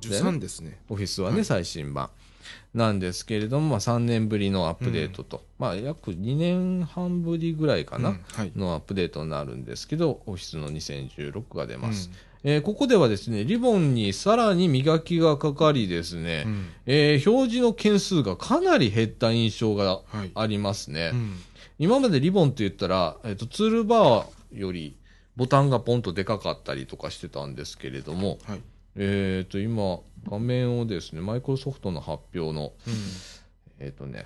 [0.00, 0.80] 13ですね。
[0.88, 2.10] オフィスはね、はい最新版
[2.74, 8.52] なんですけれども、まあ、3年ぶりのアップデートと、まあ、約2年半ぶりぐらいかな、うんはい。
[8.54, 12.10] のアップデートになるんですけど、オフィスの2016が出ます。
[12.50, 20.30] えーここではですね、リボンにさらに磨きがかかりですね、うんえー表示の件数がかなり減った印象がはい。
[20.34, 21.10] ありますね。
[21.12, 21.36] うん
[21.78, 24.96] 今までリボンって言ったら、えっ、と、ツールバーより
[25.36, 28.60] ボタンがポンとでかかったりとかしてたんですけれども、はい。
[28.96, 32.94] えっ、と、今、画面をですね、マイクロソフトの発表の、うん
[33.78, 34.24] えっ、とね、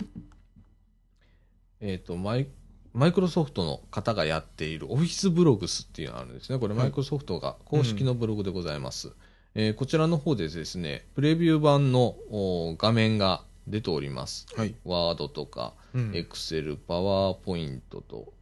[1.80, 2.46] えっ、と、マイ、
[2.94, 6.58] マイクロソフトの方がやっているオフィスブログスっていうのがあるんですね。
[6.58, 9.12] これはいマイクロソフトが公式のブログでございます。
[9.54, 14.46] えーこちらの方でですね、プレビュー版のお画面が出ております。
[14.56, 14.74] はい。
[14.84, 18.32] ワードとか、うんエクセル、パワーポイントと、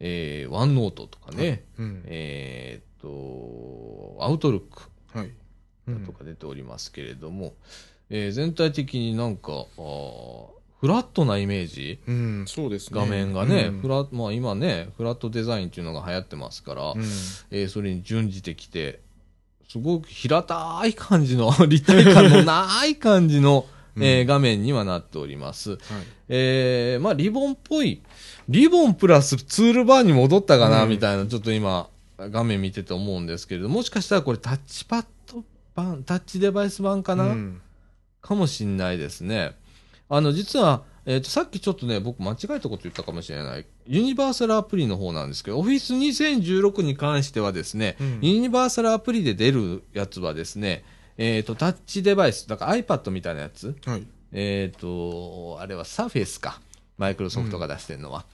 [0.00, 4.82] えー、ワンノートとかね、うんえーっと、アウトルック
[5.18, 5.30] はい。
[5.86, 7.54] うんとか出ておりますけれども、
[8.10, 9.66] えー全体的になんか、
[10.84, 11.98] フラットなイメージ？
[12.06, 13.00] うん、そうですね。
[13.00, 17.00] 画面がね、うんフラまあ今ね、フラットデザインっていうのが流行ってますから、うん
[17.50, 19.00] えーそれに準じてきて、
[19.66, 23.64] すごく平たい感じの、 立体感のない感じの、
[23.96, 25.70] えーうん画面にはなっております。
[25.70, 25.80] はい。
[26.28, 28.02] えー、まあ、リボンっぽい、
[28.50, 35.42] リボンプラスツールバーに戻ったかな、うんみたいな、ちょっと今、画面見てて思うんですけれど、もしかしたらこれタッチパッド
[35.74, 37.60] 版、タッチデバイス版かな、うん
[38.20, 39.54] かもしんないですね。
[40.08, 43.66] あの、実は、えっ、と、さっきちょっとね、僕間違えたこと言ったかもしれない。
[43.86, 50.84] ユニバーサルアプリの方なんですけど、Office 2016に関してはですね、うんユニバーサルアプリで出るやつはですね、
[51.18, 54.06] えっ、と、タッチデバイス、だから iPad みたいなやつ、はい。
[54.32, 56.60] えっ、と、あれはサーフェイスか。
[56.96, 58.24] マイクロソフトが出してるのは。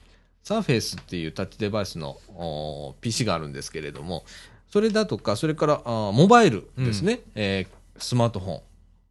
[0.43, 4.23] サーフェイスっていうタッチデバイスのお PC があるんですけれども、
[4.71, 8.61] それだとか、それからあモバイルですね、えースマートフォン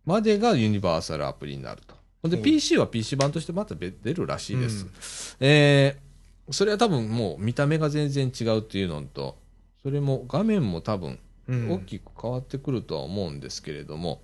[0.04, 1.89] までがユニバーサルアプリになると。
[2.24, 4.84] で、うん PC は PC 版としてまた別出るらしいです。
[4.84, 6.10] うんえー
[6.52, 9.38] それは多分もう見た目が全然違うっていうのと、
[9.84, 14.20] それも画面も多分うん大きく変わってくるとは思うんですけれども、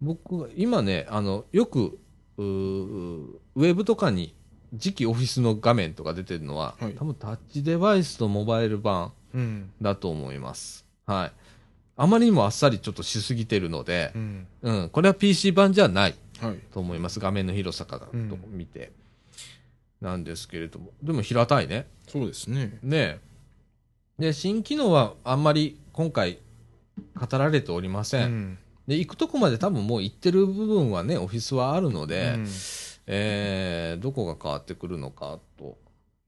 [0.00, 1.98] 僕は今ね、あの、よく、
[2.36, 4.34] ウェブとかに
[4.78, 9.70] 次期オフィスの画面とか出てるのは、はい多分タッチデバイスとモバイル版うん。
[9.80, 10.84] だと思います。
[11.06, 11.32] はい。
[11.96, 14.46] あまりにもあっさりちょっとしすぎてるのでう、ん。
[14.62, 16.14] うん、これは PC 版じゃない。
[16.72, 17.20] と思います。
[17.20, 18.92] 画面の広さからとうん見て。
[20.00, 20.92] なんですけれども。
[21.02, 21.86] でも平たいね。
[22.06, 22.78] そうですね。
[22.82, 23.18] ね
[24.18, 24.22] え。
[24.22, 26.38] で、新機能はあんまり今回
[27.14, 28.24] 語られておりませ。
[28.24, 28.58] うんん。
[28.86, 32.46] で、行くとこまで多分もう行ってる部分はね、オフィスはあるので、うん
[33.10, 35.78] えーどこが変わってくるのかと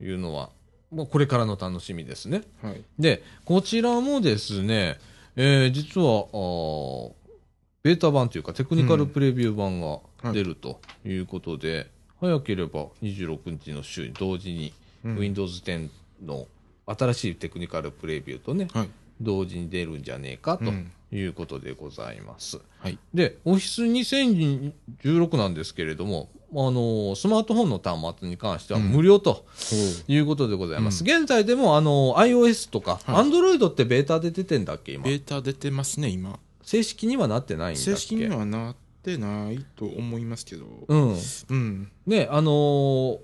[0.01, 0.51] いうのは、
[0.91, 2.43] まあ、これからの楽しみですね。
[2.63, 2.83] はい。
[2.99, 4.99] で、こちらもですね、
[5.37, 6.27] えー実は、
[7.83, 11.91] ベータ版というかテクニカルプレビュー版が出るということで、
[12.21, 15.89] 早ければ26日の週に同時にうん Windows 10
[16.25, 16.47] の
[16.87, 18.91] 新しいテクニカルプレビューとね、はい。
[19.21, 22.61] 同時に出るんじゃねえかとうんいうことでございます。
[22.79, 22.99] はい。
[23.13, 29.45] で、オフィス2016なんですけれども、あのスマートフォンの端末に関しては無料とほ
[30.07, 31.03] いうことでございます。
[31.03, 35.03] 現在でも、あの iOS とか、はい Android ってベータで出てんだっけ、今？
[35.03, 35.05] う。
[35.07, 35.15] ベ。
[35.15, 36.39] ータ出てますね、今。
[36.71, 37.91] 正式にはなってないんだっけ？
[37.93, 40.67] 正式にはなってないと思いますけど。
[40.87, 41.17] うん。
[41.49, 41.91] うん。
[42.07, 43.19] ね、あのー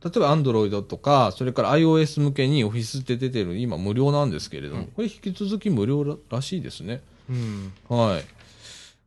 [0.00, 7.00] 例えば Android とか、それから iOS 向けに Office って出てる、今無料なんですけれども、はいこれ引き続き無料ららしいですね。
[7.28, 7.72] うん。
[7.88, 8.20] は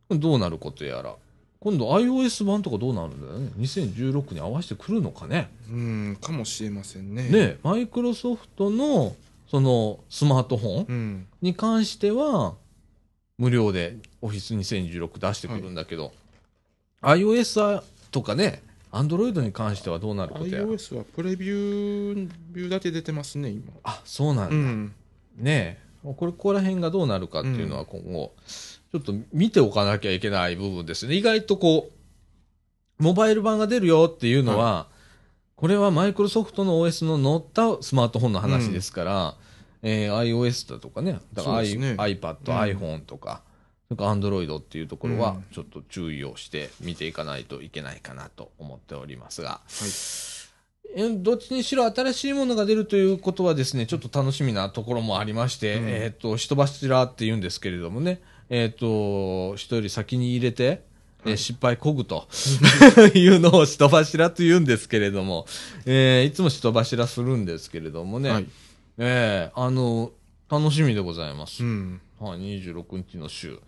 [0.10, 0.18] い。
[0.20, 1.16] どうなることやら。
[1.62, 5.50] 今度 iOS 版とかどうなるんだよね？2016に合わせてくるのかね？
[5.72, 6.18] うん。
[6.20, 7.30] かもしれませんね。。
[7.30, 9.16] ね、マイクロソフトの、
[9.50, 11.28] その、スマートフォンうん。
[11.42, 12.56] に関しては、
[13.42, 16.14] 無料で Office 2016出してくるんだけど、
[17.02, 23.74] iOS とかね、アンドロイドに関してはどうなることや iOS はプレビュー、ビューだけ出てますね、今。
[23.84, 24.94] あそうなんだ、うん。
[25.38, 26.14] ねえ。
[26.14, 28.32] これここら辺がどうなるかっていうのは今後、
[28.92, 31.16] ちょっと見ておかなきゃいけない部分ですね。
[31.16, 34.88] 意外とこうモバイル版が出るよっていうのは、
[35.56, 39.36] これはマイクロソフトの OS の乗ったスマートフォンの話ですから、
[39.84, 41.20] えー iOS だとかね。
[41.34, 41.68] だから、ね。
[41.70, 42.78] iPad、うん。
[42.80, 43.42] iPhone とか。
[43.88, 45.46] それから Android っていうところはうん。
[45.52, 50.42] ちょっと注意をして見ていかないといけないかなと思っておりますが、はい。
[50.96, 55.90] えどっちにしろ新しいものが出るということはですね、ちょっと楽しみなところもありまして、うん。
[55.90, 60.84] えっ、と、人柱って言うんですけれどもね、えっ、と、人より先に入れて、
[61.26, 62.28] え失敗こぐと
[63.14, 65.46] いうのを人柱と言うんですけれども、
[65.86, 68.48] えーいつも人柱するんですけれどもね、はい。
[69.04, 70.12] えーあの、
[70.50, 71.64] 楽しみでございます。
[71.64, 72.02] うん。
[72.20, 73.60] はい、26日の週、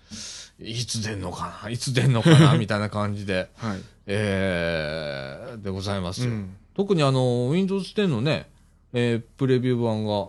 [0.59, 1.69] いつ出んのかな？
[1.71, 2.53] いつ出んのかな？
[2.59, 3.81] みたいな感じで、はい。
[4.05, 6.29] えーでございますよ。
[6.31, 6.55] うん。
[6.75, 8.47] 特にあの、Windows 10のね、
[8.93, 10.27] えープレビュー版が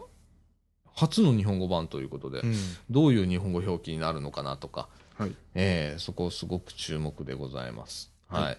[0.95, 2.55] 初の日本語版ということで、うん。
[2.89, 4.89] どういう日本語表記になるのかなとか、
[5.19, 5.33] はい。
[5.55, 8.11] えーそこすごく注目でございます。
[8.29, 8.43] はい。
[8.45, 8.59] はい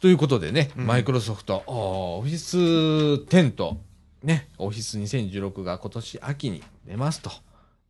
[0.00, 3.76] ということでね、うんマイクロソフト、オフィス10と、
[4.22, 7.30] ね、オフィス2016が今年秋に出ますと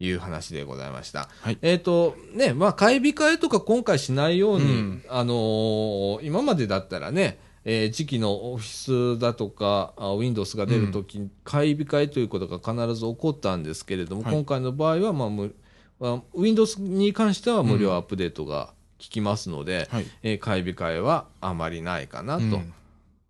[0.00, 1.28] いう話でございました。
[1.40, 15.54] はいえっ、と、ね、まあ、買い控えとか今回しないように、うんあのー今までだったらね、えー時期のオフィスだとか、あ Windows が出るとき、に買い控えということが必ず起こったんですけれども、はい今回の場合は、まあむ
[16.00, 20.06] まあ、Windows に関しては無料アップデートが効きますので、はい。
[20.22, 22.72] えー買い控えはあまりないかなと、うん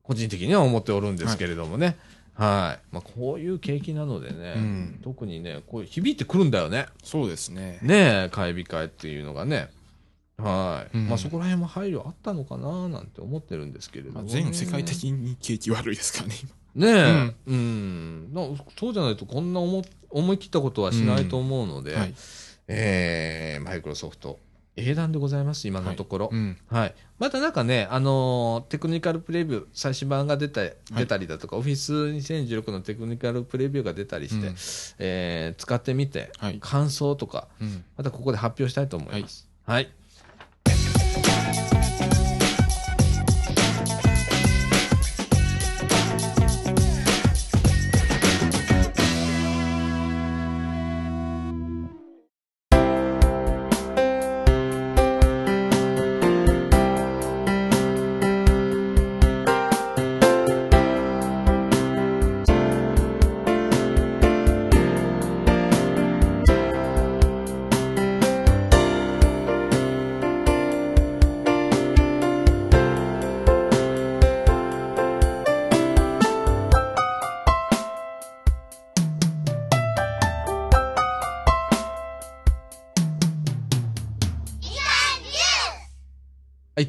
[0.02, 1.86] 個人的には思っておるんですけれどもね。
[1.86, 1.96] はい。
[2.36, 6.86] まあ、こういう景気なのでね、うん特にね、こう響いてくるんだよね。
[7.04, 7.78] そうですね。
[7.82, 9.70] ねえ、買い控えっていうのがね。
[10.38, 10.96] はい。
[10.96, 14.30] うんまあ、そこら辺も配慮あったのかななんて思ってるんですけれども、まあ、ね。
[14.30, 16.34] 全世界的に景気悪いですからね、
[16.74, 18.32] ねえ、うん。
[18.32, 18.42] な
[18.78, 22.00] そうじゃないとこんな思思い切ったことはしないと思うので、今。
[22.00, 22.14] はい。
[22.68, 24.38] えーマイクロソフト、
[24.76, 26.30] 英断でございます、今のところ。
[26.32, 26.56] うん。
[26.70, 26.94] はい。
[27.18, 30.62] またなんかね、あのーテクニカルプレビュー、最新版が出た
[30.96, 34.54] 出たりだとか、オフィス2016のテクニカルプレビューが出たりして、うん
[34.98, 36.58] えー使ってみて、はい。
[36.60, 37.84] 感想とか、うん。
[37.96, 39.48] またここで発表したいと思います。
[39.66, 39.90] はい。
[40.64, 40.70] は
[41.80, 41.81] い、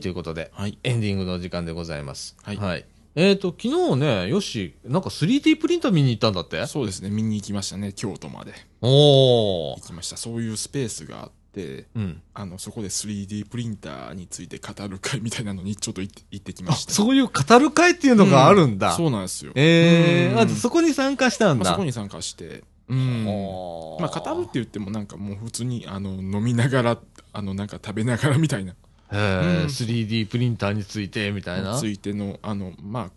[0.03, 0.77] ということで、はい。
[0.83, 2.35] エンディングの時間でございます。
[2.43, 2.85] はい
[3.15, 6.65] えっ、と、昨日ね、よし、なんか 3D プリンター見に行ったんだって？
[6.65, 9.81] そうですね、見に行きましたね、京都までおー行。
[9.85, 10.17] きました。
[10.17, 12.21] そういうスペースがあって、うん。
[12.33, 16.91] あの、そこで 3D プリンターについて語る会みたいなのにちょっと行って行ってきまあ、した。
[16.91, 18.93] そういう語る会っていうのがあるんだ。
[18.93, 19.51] うそうなんですよ。
[19.55, 21.63] ええー、うんあ、そこに参加したんだ。
[21.65, 23.27] まあそこに参加して、うん。
[23.27, 26.97] おーまあ、語るって言ってもなんかもう普通に、あの、飲みながら、
[27.31, 28.73] あの、なんか食べながらみたいな、
[29.13, 31.77] へーうん 3D プリンターについてみたいな。
[31.79, 33.11] ついての、あの、まあ、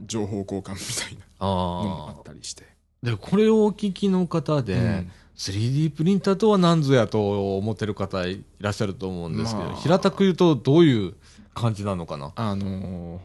[0.00, 2.64] 情報交換みたいなのもああったりして。
[3.02, 3.06] あ。
[3.06, 11.14] で、これをお聞きの方で、うん 3D プリンターとは何ぞやと思ってる方いらっしゃると思うんですけど、まあ平たく言うとどういう
[11.52, 12.32] 感じなのかな？
[12.36, 13.20] あのー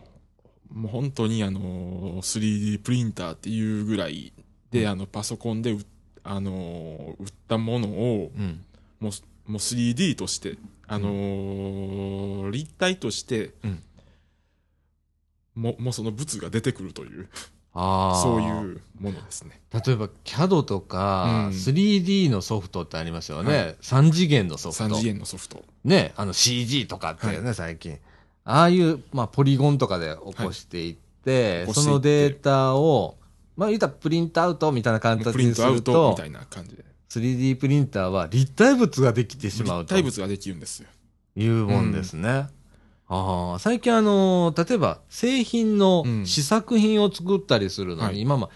[0.74, 4.34] もう本当にあのー 3D プリンターっていうぐらい
[4.72, 5.80] で、うんあの、パソコンでう、
[6.26, 8.66] あのー売ったものを、うん。
[9.00, 9.10] も
[9.48, 10.58] う、もう 3D として、
[10.94, 13.84] あのー立体として、うん
[15.56, 17.28] もう、もうその物が出てくるという、
[17.74, 18.22] ああ。
[18.22, 19.62] そういうものですね。
[19.74, 23.58] 例えば CAD とか、うん 3D のソフトってありますよね。
[23.58, 24.84] はい3次元のソフト。
[24.86, 25.64] 3次元のソフト。
[25.84, 27.98] ね、あの CG とかってね、最近。
[28.44, 33.16] ああいう、まあ、ポリゴンとかで起こしていって、起こしていそのデータを、
[33.56, 36.84] まあ、言ったらプリントアウトみたいな形プリントアウにするとトみた、いな感じで。
[37.20, 40.88] 3D プリンターは立体物ができてしまうと立体物ができるんですよ。
[41.36, 42.48] いうもんですね。
[43.08, 48.50] ああ最近あの例えば製品のうん試作品を作ったりするのに、はい今ま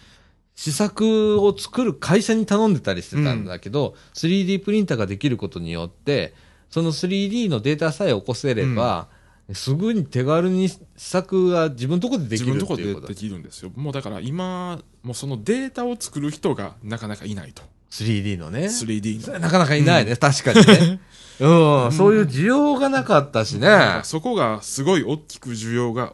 [0.55, 6.33] 試作を作る会社に頼んでたりしてたんだけど、3D プリンターができることによって、
[6.69, 9.09] その 3D のデータさえ起こせれば、
[9.51, 13.71] すぐに手軽に試作が自分のところでできる自分のとこっていうことろでできるんですよ。
[13.75, 17.61] もうだから今、もうそのデータを作る人がなかなかいないと。
[17.89, 18.65] 3D のね。
[18.65, 19.39] 3D の。
[19.39, 20.99] なかなかいないね、確かにね。
[21.39, 23.67] うん、そういう需要がなかったしね。
[23.67, 26.13] あそこがすごい大きく需要が、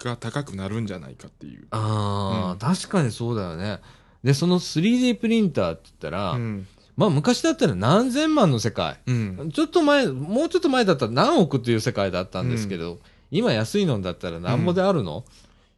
[0.00, 1.66] が高くなるんじゃないかっていう。
[1.70, 2.58] あー、うん。
[2.58, 3.80] 確かにそうだよね。
[4.24, 6.66] でその 3D プリンターって言ったら、うん。
[6.96, 8.98] まあ昔だったら何千万の世界。
[9.06, 9.50] うん。
[9.52, 12.98] ちょっと前、もうちょっと前だったら何億っていう世界だったんですけど、
[13.30, 15.24] 今安いのだったら何ぼであるの、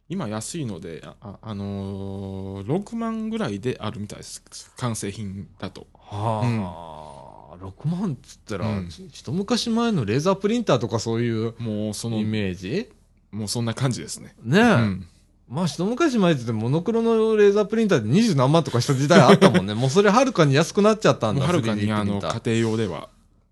[0.09, 4.43] 今安いので、あ、ああのー、6万ぐらいであるみたいです。
[4.77, 5.85] 完成品だと。
[5.93, 12.89] はあ、6万っつったら、うん一昔前のレーザープリンターとかそういうもうそのイ、メージ？
[13.31, 14.33] もうそんな感じですね。
[14.41, 15.07] ねえ、うん。
[15.47, 19.73] まあ一昔前って言ってモノクロのレーザープリンターで二十何万とかした時代あったもんね。
[19.77, 23.09] もうそれはるかに安くなっちゃったんだ、はるか 3D にあの、家庭用では、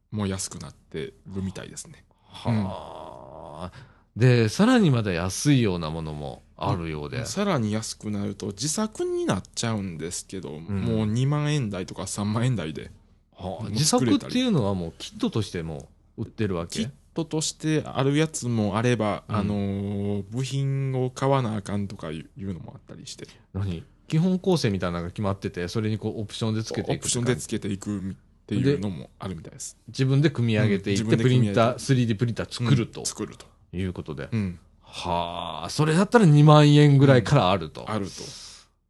[0.09, 2.03] もう安くなってるみたいですね。
[2.23, 3.71] はあ、
[4.15, 7.25] で、さらにまだ安いようなものもあるようで。
[7.25, 10.63] さらに安くなると自作になっちゃうんですけど、ん。
[10.63, 12.91] もう2万円台とか3万円台で、
[13.35, 15.87] はあ自作っていうのはもうキットとしても
[16.17, 16.79] 売ってるわけ？
[16.79, 19.35] キットとしてあるやつもあれば、うん。
[19.35, 23.83] あのー部品を買わなあかんとかいうのもあったりして、何？
[24.07, 28.01] 基本構成みたいなのが決まってて、それにこうオプションでつけていくオプションでつけていくっ
[28.47, 29.77] ていうのもあるみたいです。
[29.89, 31.17] 自分で組み上げていって、うん。
[31.19, 33.05] プリンター、3D プリンター作るとうん。
[33.05, 33.45] 作ると。
[33.73, 34.29] いうことで。
[34.31, 34.59] うん。
[34.97, 37.85] はあ、それだったら2万円ぐらいからあると。
[37.89, 38.11] あると。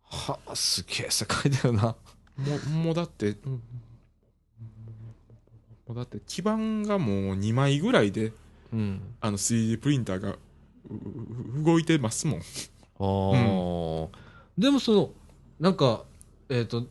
[0.03, 1.95] はあ、すげえ世界だよな。
[2.37, 3.61] もう、もうだって、うん
[5.87, 8.33] もうだって基板がもう2枚ぐらいで、
[8.73, 9.15] うん。
[9.21, 10.37] あの 3D プリンターがう
[11.61, 12.39] う動いてますもん。
[12.39, 12.43] あ
[12.99, 14.17] あ、
[14.57, 15.09] でもその、
[15.59, 16.03] なんか、
[16.49, 16.85] えっ、と、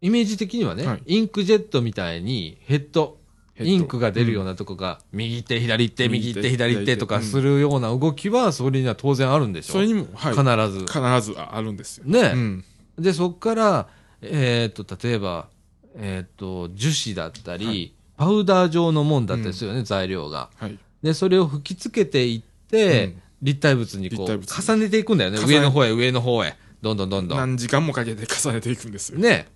[0.00, 3.18] イメージ的にはね、はいインクジェットみたいにヘッド
[3.60, 10.34] インクが出るようなとこが、右手、左手、右手、左手とかするような動きは、それには当然あるんでしょそれにも、はい。
[10.34, 10.42] 必
[10.72, 10.86] ず。
[10.86, 12.04] 必ずああるんですよ。
[12.06, 12.64] ね、うん。
[12.98, 13.88] で、そこから、
[14.22, 15.48] えっ、と、例えば、
[15.96, 20.48] えっ、と、樹脂だったり、はいパウダー状のもんだったりするよね、材料が。
[20.56, 20.78] はい。
[21.02, 25.38] で、それを吹き付けていって、うん立体物にこう、重ねていくんだよね。
[25.46, 26.56] 上の方へ、上の方へ。
[26.80, 27.38] どんどんどんどん。
[27.38, 29.18] 何時間もかけて重ねていくんですよ。
[29.18, 29.48] ね。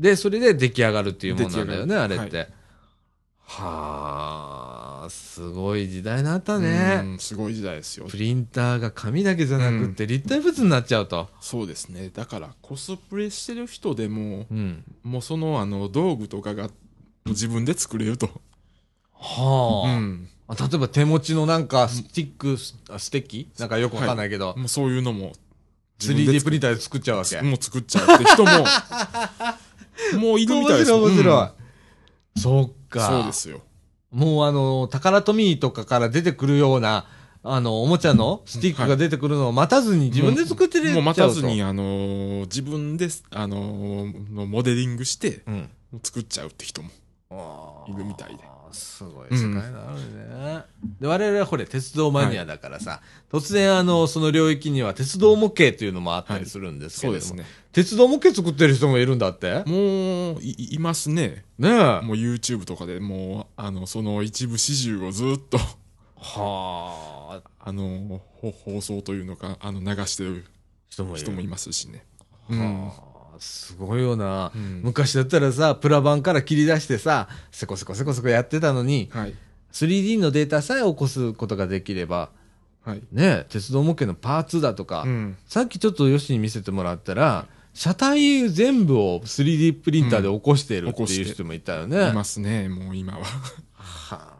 [0.00, 2.48] で、それで出来上がるっていうもんなんだよね、あれって。
[3.46, 7.00] はあ、すごい時代になったね。
[7.04, 8.16] うんすごい時代ですよプ。
[8.16, 11.28] リンターが紙だけじゃなくって立体物になっちゃうと。
[11.40, 12.10] そうですね。
[12.12, 14.84] だから、コスプレしてる人でも、うん。
[15.02, 16.70] もうその、あの、道具とかが、
[17.26, 18.28] 自分で作れると。
[19.12, 19.96] はあ。
[19.96, 20.28] うん。
[20.46, 23.50] あ例えば手持ちのなんかスティック、スあステッキ？
[23.58, 25.32] なんかよくわかんないけど、もうそういうのも、
[26.00, 27.40] 3D プリンタターで作っちゃうわけ。
[27.40, 28.50] もう作っちゃうって人も、
[30.20, 31.63] もういるみたいです面白い面白い。
[32.36, 33.08] うんそっか。
[33.08, 33.62] そうですよ。
[34.10, 37.06] もうあの、タカラトミーとかから出てくるような、
[37.42, 45.42] あの、おもちゃのスティックが出てくるのを待たずに自分で作ってるもう待たずに、あのー自分で、あのーのモデリングして、
[46.02, 46.90] 作っちゃうって人も。
[47.88, 48.53] いるみたいで。
[48.74, 50.64] すごい世界があるね。
[51.00, 53.00] で、我々はこれ鉄道マニアだからさ、
[53.30, 57.54] 突然あの、その領域には鉄道模型というのもあったりするんですけれども、そうですね。
[57.72, 59.64] 鉄道模型作ってる人もいるんだって？
[59.66, 61.44] もう、い、いますね。
[61.58, 61.72] ねえ。
[62.04, 65.58] もう YouTube とかでもう、あの、その一部始終をずっと、
[66.16, 70.44] はあ、あの、ほ放送というのか、あの、流してる
[70.88, 72.04] 人もいますしね。
[72.48, 72.90] うん。
[73.34, 79.34] はあ、すごいよな、うん昔だったらさ、プラ板から切り出してさ、せこせこせこせこやってたのに、はい。
[79.72, 82.30] 3D のデータさえ起こすことができれば、
[82.84, 83.02] はい。
[83.12, 85.36] ね、鉄道模型のパーツだとか、うん。
[85.46, 92.10] さっきちょっとヨシに見せてもらったら、車体全部を 3D プリンターで起こしてるっていう人もいたよね。
[92.10, 93.24] いますね、もう今は。
[93.74, 94.34] は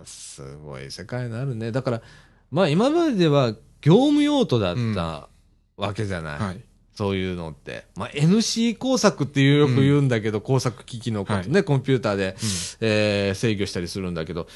[0.00, 1.72] あ、すごい世界になるね。
[1.72, 2.02] だから、
[2.50, 3.52] まあ今までは
[3.82, 5.28] 業務用途だった
[5.76, 6.38] わけじゃない。
[6.38, 6.64] はい。
[6.94, 7.84] そういうのって。
[7.96, 12.36] まあ NC 工作っていうよく言うんだけど、工作機器のことね、コンピューターで、
[12.80, 14.46] えー制御したりするんだけど、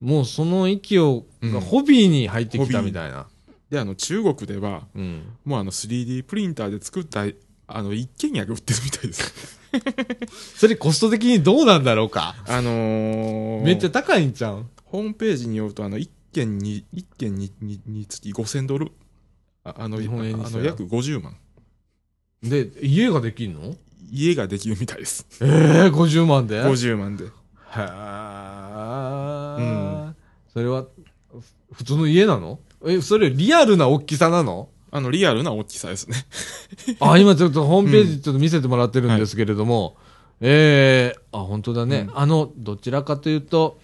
[0.00, 3.26] もうその域を、うんがホビーに入ってきたみたいな。
[3.70, 5.22] で、あの、中国では、うん。
[5.44, 7.24] もうあの 3D プリンターで作った、
[7.66, 9.58] あの、一軒家が売ってるみたいです。
[10.56, 12.36] それコスト的にどうなんだろうか？
[12.46, 14.66] あのー、めっちゃ高いんちゃう？
[14.84, 18.92] ホームページによると、あの、一軒に、一軒に、に、につき5000ドル。
[19.64, 21.36] ああの、日本円にあの、約50万。
[22.48, 23.74] で、家ができんの？
[24.10, 25.26] 家ができるみたいです。
[25.40, 26.56] ええー、50万で？
[26.58, 27.24] へ50万で。
[27.72, 30.16] ーうん
[30.52, 30.88] それは、ふ
[31.74, 32.60] 普通の家なの？
[32.86, 34.68] え、それリアルな大きさなの？
[34.92, 36.16] あの、リアルな大きさですね。
[37.00, 39.96] あ、今ちょっとホームページちょっと見せてもらってるんですけれども、
[40.40, 42.06] ええあ、本当だね。
[42.08, 43.80] うんあの、どちらかというと、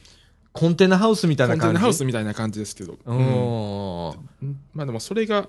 [0.52, 1.62] コンテナハウスみたいな感じ？
[1.62, 2.92] コンテナハウスみたいな感じですけど。
[2.92, 4.60] ううんん。
[4.74, 5.48] まあでもそれが、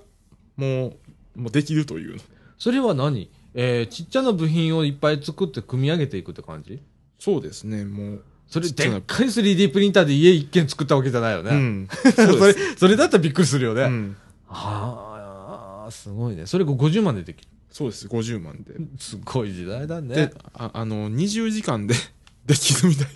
[0.56, 0.96] も
[1.36, 2.20] う、もうできるという。
[2.62, 3.28] それは何？
[3.54, 6.80] えー、ちっちゃな部品をいっぱい作って組み上げていくって感じ？
[7.18, 8.22] そうですね、もう。
[8.46, 11.50] それでっかい 3D プリンターで家一軒作ったわけじゃないよね。
[11.50, 11.88] うん。
[11.90, 13.82] それそうです。、それだったらびっくりするよね。
[13.82, 14.16] うん。
[14.46, 16.46] はあ、すごいね。
[16.46, 17.48] それが50万でできる。
[17.68, 18.74] そうです、50万で。
[18.96, 21.96] すごい時代だねで。、ああの、20時間で
[22.46, 23.08] できるみたい。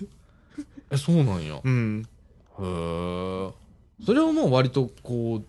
[0.90, 1.54] え、そうなんや。
[1.54, 2.02] へうん。
[2.58, 3.52] え。
[4.04, 5.44] それはもう割とこう、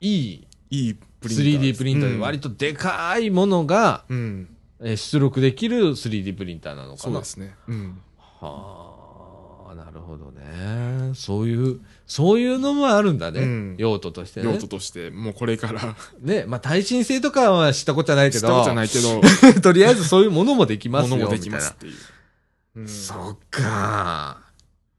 [0.00, 0.46] いい？
[0.70, 4.16] いいプリンター 3D プリンターで割とでかいものが、うん。
[4.16, 4.48] うん。
[4.80, 7.24] えー出力できる 3D プリンターなのかなそうで。
[7.24, 7.54] すね。
[7.68, 8.02] うん。
[8.18, 11.12] はあ、なるほどね。
[11.14, 13.40] そういう、そういうのもあるんだね。
[13.40, 14.52] うん用途としてね。
[14.52, 19.20] 用途として、もうこれから、ね、まあ耐震性とかは知ったことはないけど、したことじゃないけど、
[19.62, 21.16] とりあえずそういうものもできますよ。
[21.16, 21.94] ものもできますっていう。
[22.76, 22.88] うんな。
[22.90, 24.42] そっか。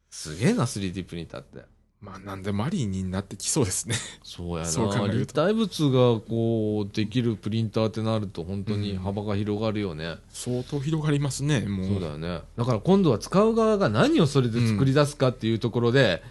[0.10, 1.60] すげえな、3D プリンターって。
[2.06, 3.96] まあ、なんでマリーになってきそうですね。
[4.24, 5.08] そうやな。
[5.08, 10.18] 立体物がこう、できるプリンターってなると本当に幅が広がるよね。
[10.30, 11.88] 相当広がりますね、もう。
[11.88, 12.42] そうだよね。
[12.58, 16.22] だから今度は使う側が何をそれで作り出すかっていうところで、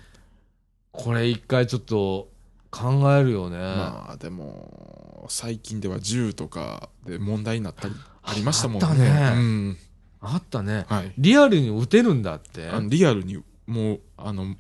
[0.93, 2.29] これ一回ちょっと
[2.71, 3.59] 考えるよね。
[3.59, 9.77] まあ、でも、最近では銃とかで問題になったり、ありましたもんあったねうん。
[10.21, 10.87] あったね。
[10.89, 11.13] はい。
[11.19, 12.71] リアルに撃てるんだって。
[12.89, 14.55] リアルに、もう、あの、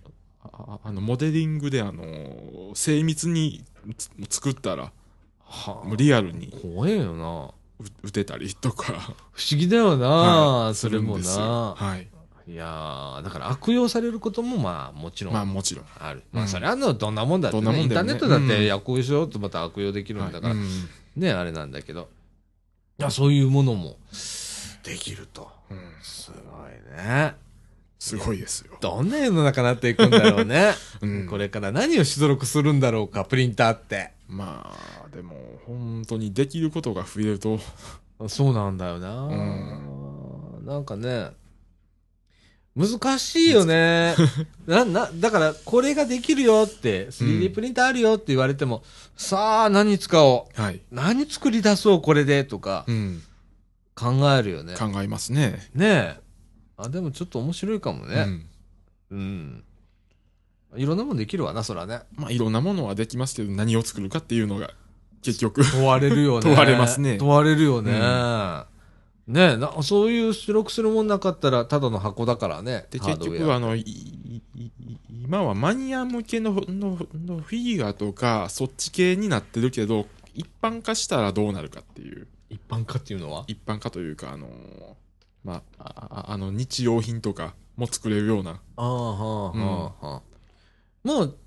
[0.53, 3.64] ああの、モデリングで、あの、精密に
[3.97, 4.92] つ作ったら、
[5.40, 7.51] はあもうリアルに怖えよな。
[7.80, 8.92] う撃てたりとか、
[9.32, 11.74] 不思議だよな、はいそれもな。
[11.76, 12.09] はい。
[12.47, 15.51] いやーだから悪用されることもまあもちろんまあある。
[15.51, 15.84] もちろん。
[15.84, 22.09] まあうんそれはのどんなもんだって、ね、ねインターネットだって悪用しようとまた悪用できるんだから、はいうんね、あれなんだけど。
[22.99, 23.97] いや、そういうものも
[24.82, 25.51] できると。
[25.70, 27.34] うんすごいね。
[28.05, 28.76] すごいですよ。
[28.82, 30.74] どんな世の中になっていくんだろうね。
[31.00, 34.12] うんこれから何を出力するんだろうか、プリンターって。
[34.28, 34.70] ま
[35.02, 35.34] あ、でも、
[35.66, 37.59] 本当にできることが増えると、
[38.28, 41.30] そうなんだよな、んなんかね、
[42.76, 44.14] 難しいよね。
[44.66, 48.82] な、な、だから、これができるよって、3D プリンターあるよって言われても、
[49.16, 50.61] さあ、何使おう。
[50.61, 50.80] はい。
[50.90, 53.22] 何作り出そう、これで、とかう、ん。
[53.94, 54.74] 考えるよね。
[54.74, 55.70] 考えますね。
[55.74, 56.23] ねえ。
[56.76, 58.48] あ、でもちょっと面白いかもね。
[59.10, 59.18] うん。
[59.18, 59.64] うん。
[60.76, 62.00] いろんなもんできるわな、そらね。
[62.16, 64.70] まあ、いろんなものはできますけど、何を作るかっていうのが、
[65.22, 65.64] 結局。
[65.64, 66.42] 問われるよね。
[66.42, 67.92] 問われますね問われるよね。
[69.26, 72.86] ねえな、そういう出力するもんなかったら、ただの箱だからね。
[72.90, 82.26] で、結局、あの、今はマニア向けのののフィギュアとか、そっち系になってるけど、一般化したらどうなるかっていう。
[82.50, 83.44] 一般化っていうのは？
[83.46, 84.46] 一般化というか、あの、
[85.45, 85.84] まあ、
[86.28, 88.61] ああの、日用品とかも作れるような。
[88.76, 90.22] ああ、はあ、はあ、はあ。
[91.07, 91.38] もう、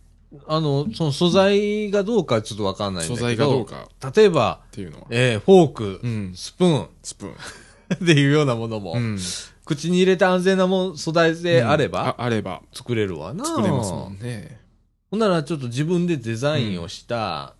[0.47, 3.19] あの、その素材がどうかちょっとわかんないんだけど。
[3.19, 5.07] 素材がどうか例えば、っていうのは。
[5.09, 6.33] えーフォーク、うん。
[6.35, 7.33] スプーンスプーン。
[7.95, 9.17] っていうようなものも、うん。
[9.65, 13.45] 口に入れて安全なもん素材であれば、ああれば、作れるわな。
[13.45, 14.61] 作れますもんね。
[15.09, 17.55] ほんならちょっと自分でデザインをした、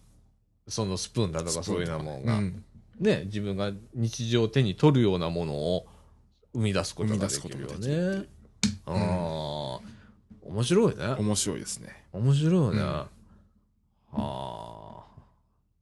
[0.68, 2.64] そのスプーンだとかそういうようなものが、うん
[3.00, 5.86] ね、自分が日常手に取るようなものを
[6.58, 8.26] 生み出すことができるよね。
[8.88, 9.80] ああ、
[10.42, 11.06] 面白いね。
[11.20, 12.04] 面白いですね。
[12.12, 12.82] 面白いよね。
[12.82, 13.08] うんは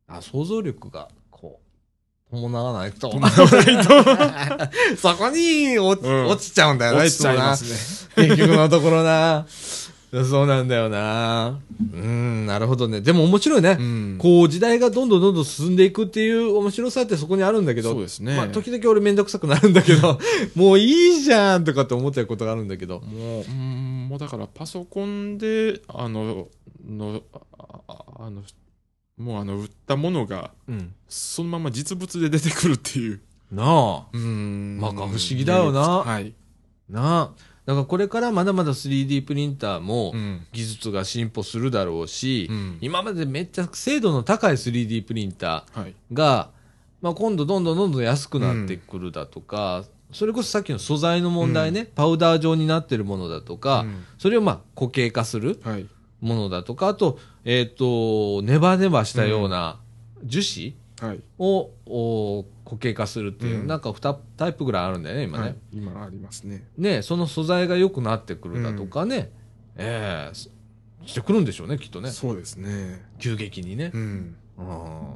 [0.09, 0.17] あ。
[0.17, 1.61] あ、想像力が、こ
[2.29, 3.09] う、伴わないと。
[4.97, 7.75] そこに落ち,、うん落ちちゃうんだよな、落ちちゃいまつもな。
[7.75, 9.45] す結局のところな。
[10.23, 11.59] そうなんだよな。
[11.93, 13.01] うん、なるほどね。
[13.01, 13.65] でも面白いね。
[13.65, 13.77] ね。
[13.79, 14.17] うん。
[14.19, 18.35] こう、時代がどんどんどんどん進んでいくっていう面白さってそこにあるんだけど、そうですね。
[18.35, 20.19] まあ、時々俺めんどくさくなるんだけど、
[20.55, 23.01] もういいじゃんとかって思ってることがあるんだけど。
[23.01, 26.47] もう、うん、もうだからパソコンで、あの、
[26.87, 27.21] の、
[28.19, 28.43] あの、
[29.17, 30.93] もうあの、売ったものが、うん。
[31.07, 33.21] そのまま実物で出てくるっていう。
[33.51, 34.05] なあ。
[34.11, 36.33] うんまあ不思議だよなはい。
[36.89, 37.54] なあ。
[37.65, 40.45] だからこれからまだまだ 3D プリンターもうん。
[40.51, 45.95] 技術が進歩するだろうし、うん今までめっちゃ精度の高い 3D プリンタはい。
[46.11, 46.49] ーが、
[47.01, 55.87] まあ、今度どんどんどんどん安くなってくるだとか、それこそさっきの素材の問題ね、パウダー状になってるものだとか、うんそれをまあ固形化するはい。
[56.21, 59.79] ものだとか、あと、えっ、と、ネバネバしたような
[60.23, 60.73] 樹脂
[61.07, 61.19] はい。
[61.37, 65.43] を、お固形化するっていう、うんなんか2タイプぐらいあるんだよね、今ね。
[65.43, 65.55] はい。
[65.71, 66.67] 今ありますね。
[66.77, 69.31] ね、その素材が良くなってくるだとかね、
[69.77, 70.51] ええし
[71.05, 72.09] してくるんでしょうね、きっとね。
[72.09, 73.05] そうですね。
[73.19, 73.91] 急激にね。
[73.93, 74.35] うん。
[74.57, 75.15] うん。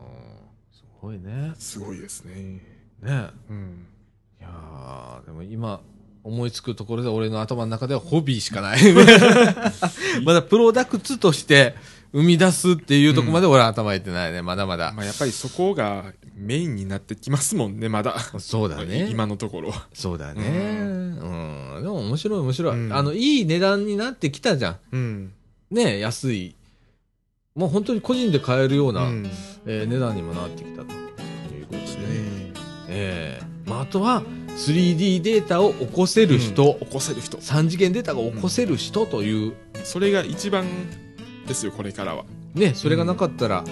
[0.72, 1.54] すごいね。
[1.58, 2.62] すごいですね。
[3.02, 3.28] ね。
[3.50, 3.86] うん。
[4.40, 5.82] いやーでも今、
[6.24, 8.80] 思いつくところで俺の頭の中ではホビーしかない。
[10.24, 11.76] まだプロダクツとして
[12.12, 14.42] 生み出すっていうところまで俺は頭いってないね。
[14.42, 14.92] まだまだ。
[14.94, 18.18] まあやっぱりそこがメインになってきますもんね、まだ。
[18.40, 19.08] そうだね。
[19.12, 19.74] 今のところ。
[19.94, 20.42] そうだね。
[20.42, 21.82] うん。
[21.84, 22.76] でも面白い面白い。
[22.76, 24.78] うんあの、いい値段になってきたじゃん。
[24.92, 25.34] うん。
[25.70, 26.56] ね安い。
[27.56, 29.30] もう本当に個人で買えるような、うん
[29.66, 30.94] えー値段にもなってきたと
[31.54, 31.86] いうことでね。
[31.88, 32.54] ね
[32.88, 34.24] ええまあ、あとは
[34.56, 37.38] 3D データを起こせる人、起こせる人。
[37.38, 39.54] 3次元データが起こせる人という、
[39.84, 40.66] それが一番
[41.50, 42.24] ですよ、これからは。
[42.54, 43.66] ね、それがなかったら、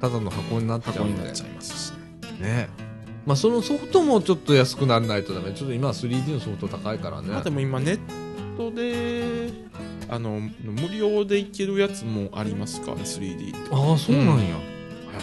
[0.00, 1.92] ただの箱になっちゃうんになっちゃいますし。
[2.40, 2.68] ね。
[3.26, 5.52] まあ、そのソフトもちょっと安くならないとダメ。
[5.52, 7.28] ちょっと今は 3D のソフト高いからね。
[7.28, 7.98] まあでも今ネッ
[8.56, 9.50] トで、
[10.08, 13.74] あの、無料でいけるやつもありますからね、3D って。
[13.74, 14.32] ああ、そうなんや。
[14.34, 14.38] うん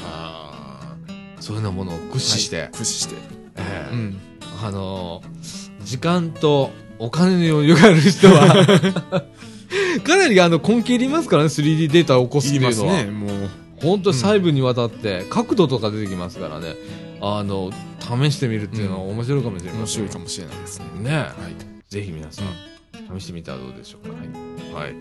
[0.05, 3.16] あーそういうようなものを駆使して、駆使して。
[3.57, 4.18] ええうん。
[4.64, 9.24] あのー時間とお金の余裕がある人は、
[10.03, 12.93] かなりあの根気いりますからね、3D データを起こすっていうのは。
[13.03, 13.30] ね、もう。
[13.82, 16.76] 本当に細部にわたって、角度とか出てきますからね。
[17.22, 19.80] あの、試してみるっていうのは面白いかもしれません。
[19.80, 20.86] 面白いかもしれないですね。
[21.09, 21.34] ねはい。
[21.89, 24.80] ぜひ皆さん、試してみたらどうでしょうか。
[24.80, 24.95] はい。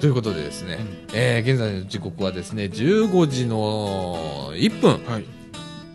[0.00, 0.78] ということでですね、
[1.12, 5.24] えー、現在の時刻はですね、15時の1分、はい。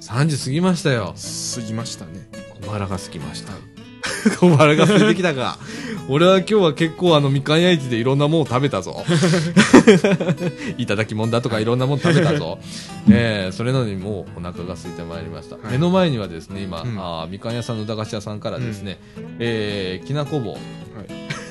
[0.01, 1.15] 3時過ぎましたよ。
[1.55, 2.27] 過ぎましたね。
[2.61, 3.53] 小腹が空きました。
[4.37, 5.57] 小腹が空いてきたか。
[6.09, 9.05] 俺は今日は結構あのみかん焼いてでいろんなもの食べたぞ。
[10.77, 12.59] いただきもんだとかいろんなもの食べたぞ。
[13.09, 15.55] えー、それなのにもうお腹が空いてまいりました。
[15.55, 18.99] はい目の前にはですね、今、うんあーみかん屋さんの駄菓子屋さんからですね、
[19.39, 20.59] えー、きなこ棒、はい。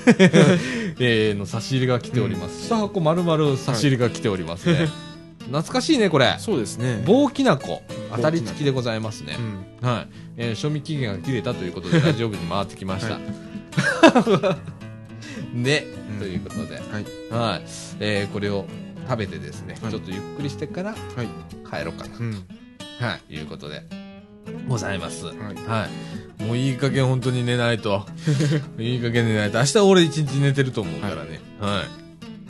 [0.98, 2.66] えー、の差し入れが来ております。
[2.66, 4.88] 一箱丸々差し入れが来ておりますね。
[5.46, 6.36] 懐かしいね、これ。
[6.38, 7.02] そうですね。
[7.06, 7.82] 棒きなこ、
[8.14, 9.36] 当たり付きでございますね
[9.82, 9.86] う。
[9.86, 9.88] ん。
[9.88, 13.18] はい、えー賞味期限が切れたということでラジオ部に回ってきました。
[15.54, 16.84] ね、うんということで、はい。
[17.30, 17.62] はい、
[18.00, 18.66] えーこれを
[19.08, 21.28] 食べてですね、はいちょっとゆっくりしてからはい。
[21.68, 22.32] 帰ろうかな、うん。
[23.00, 23.82] はい、いうことで
[24.68, 25.26] ございます。
[25.26, 25.36] はい。
[25.66, 25.88] は
[26.40, 28.06] い、もういい加減本当に寝ないと、
[28.78, 31.84] いい加減寝ないと、明日俺一日寝てると思うからね、は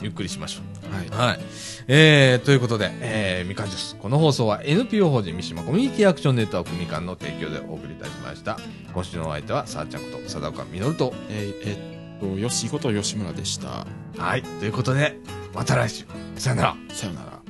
[0.01, 0.93] い、ゆっくりしましょう。
[0.93, 1.29] はい。
[1.29, 1.39] はい。
[1.87, 3.95] えー、ということで、えー、みかんジュース。
[3.97, 8.57] この放送は NPO 法人三島コミュニティアクションネットワークみかんの提供でお送りいたしました。
[8.93, 11.13] 今週のお相手は、さあちゃんこと、貞岡みのると。
[11.29, 13.85] えーえっと、よしこと吉村でした。
[14.17, 14.43] はい。
[14.43, 15.17] ということで、
[15.53, 16.05] また来週。
[16.37, 16.75] さよなら。
[16.89, 17.42] さよなら。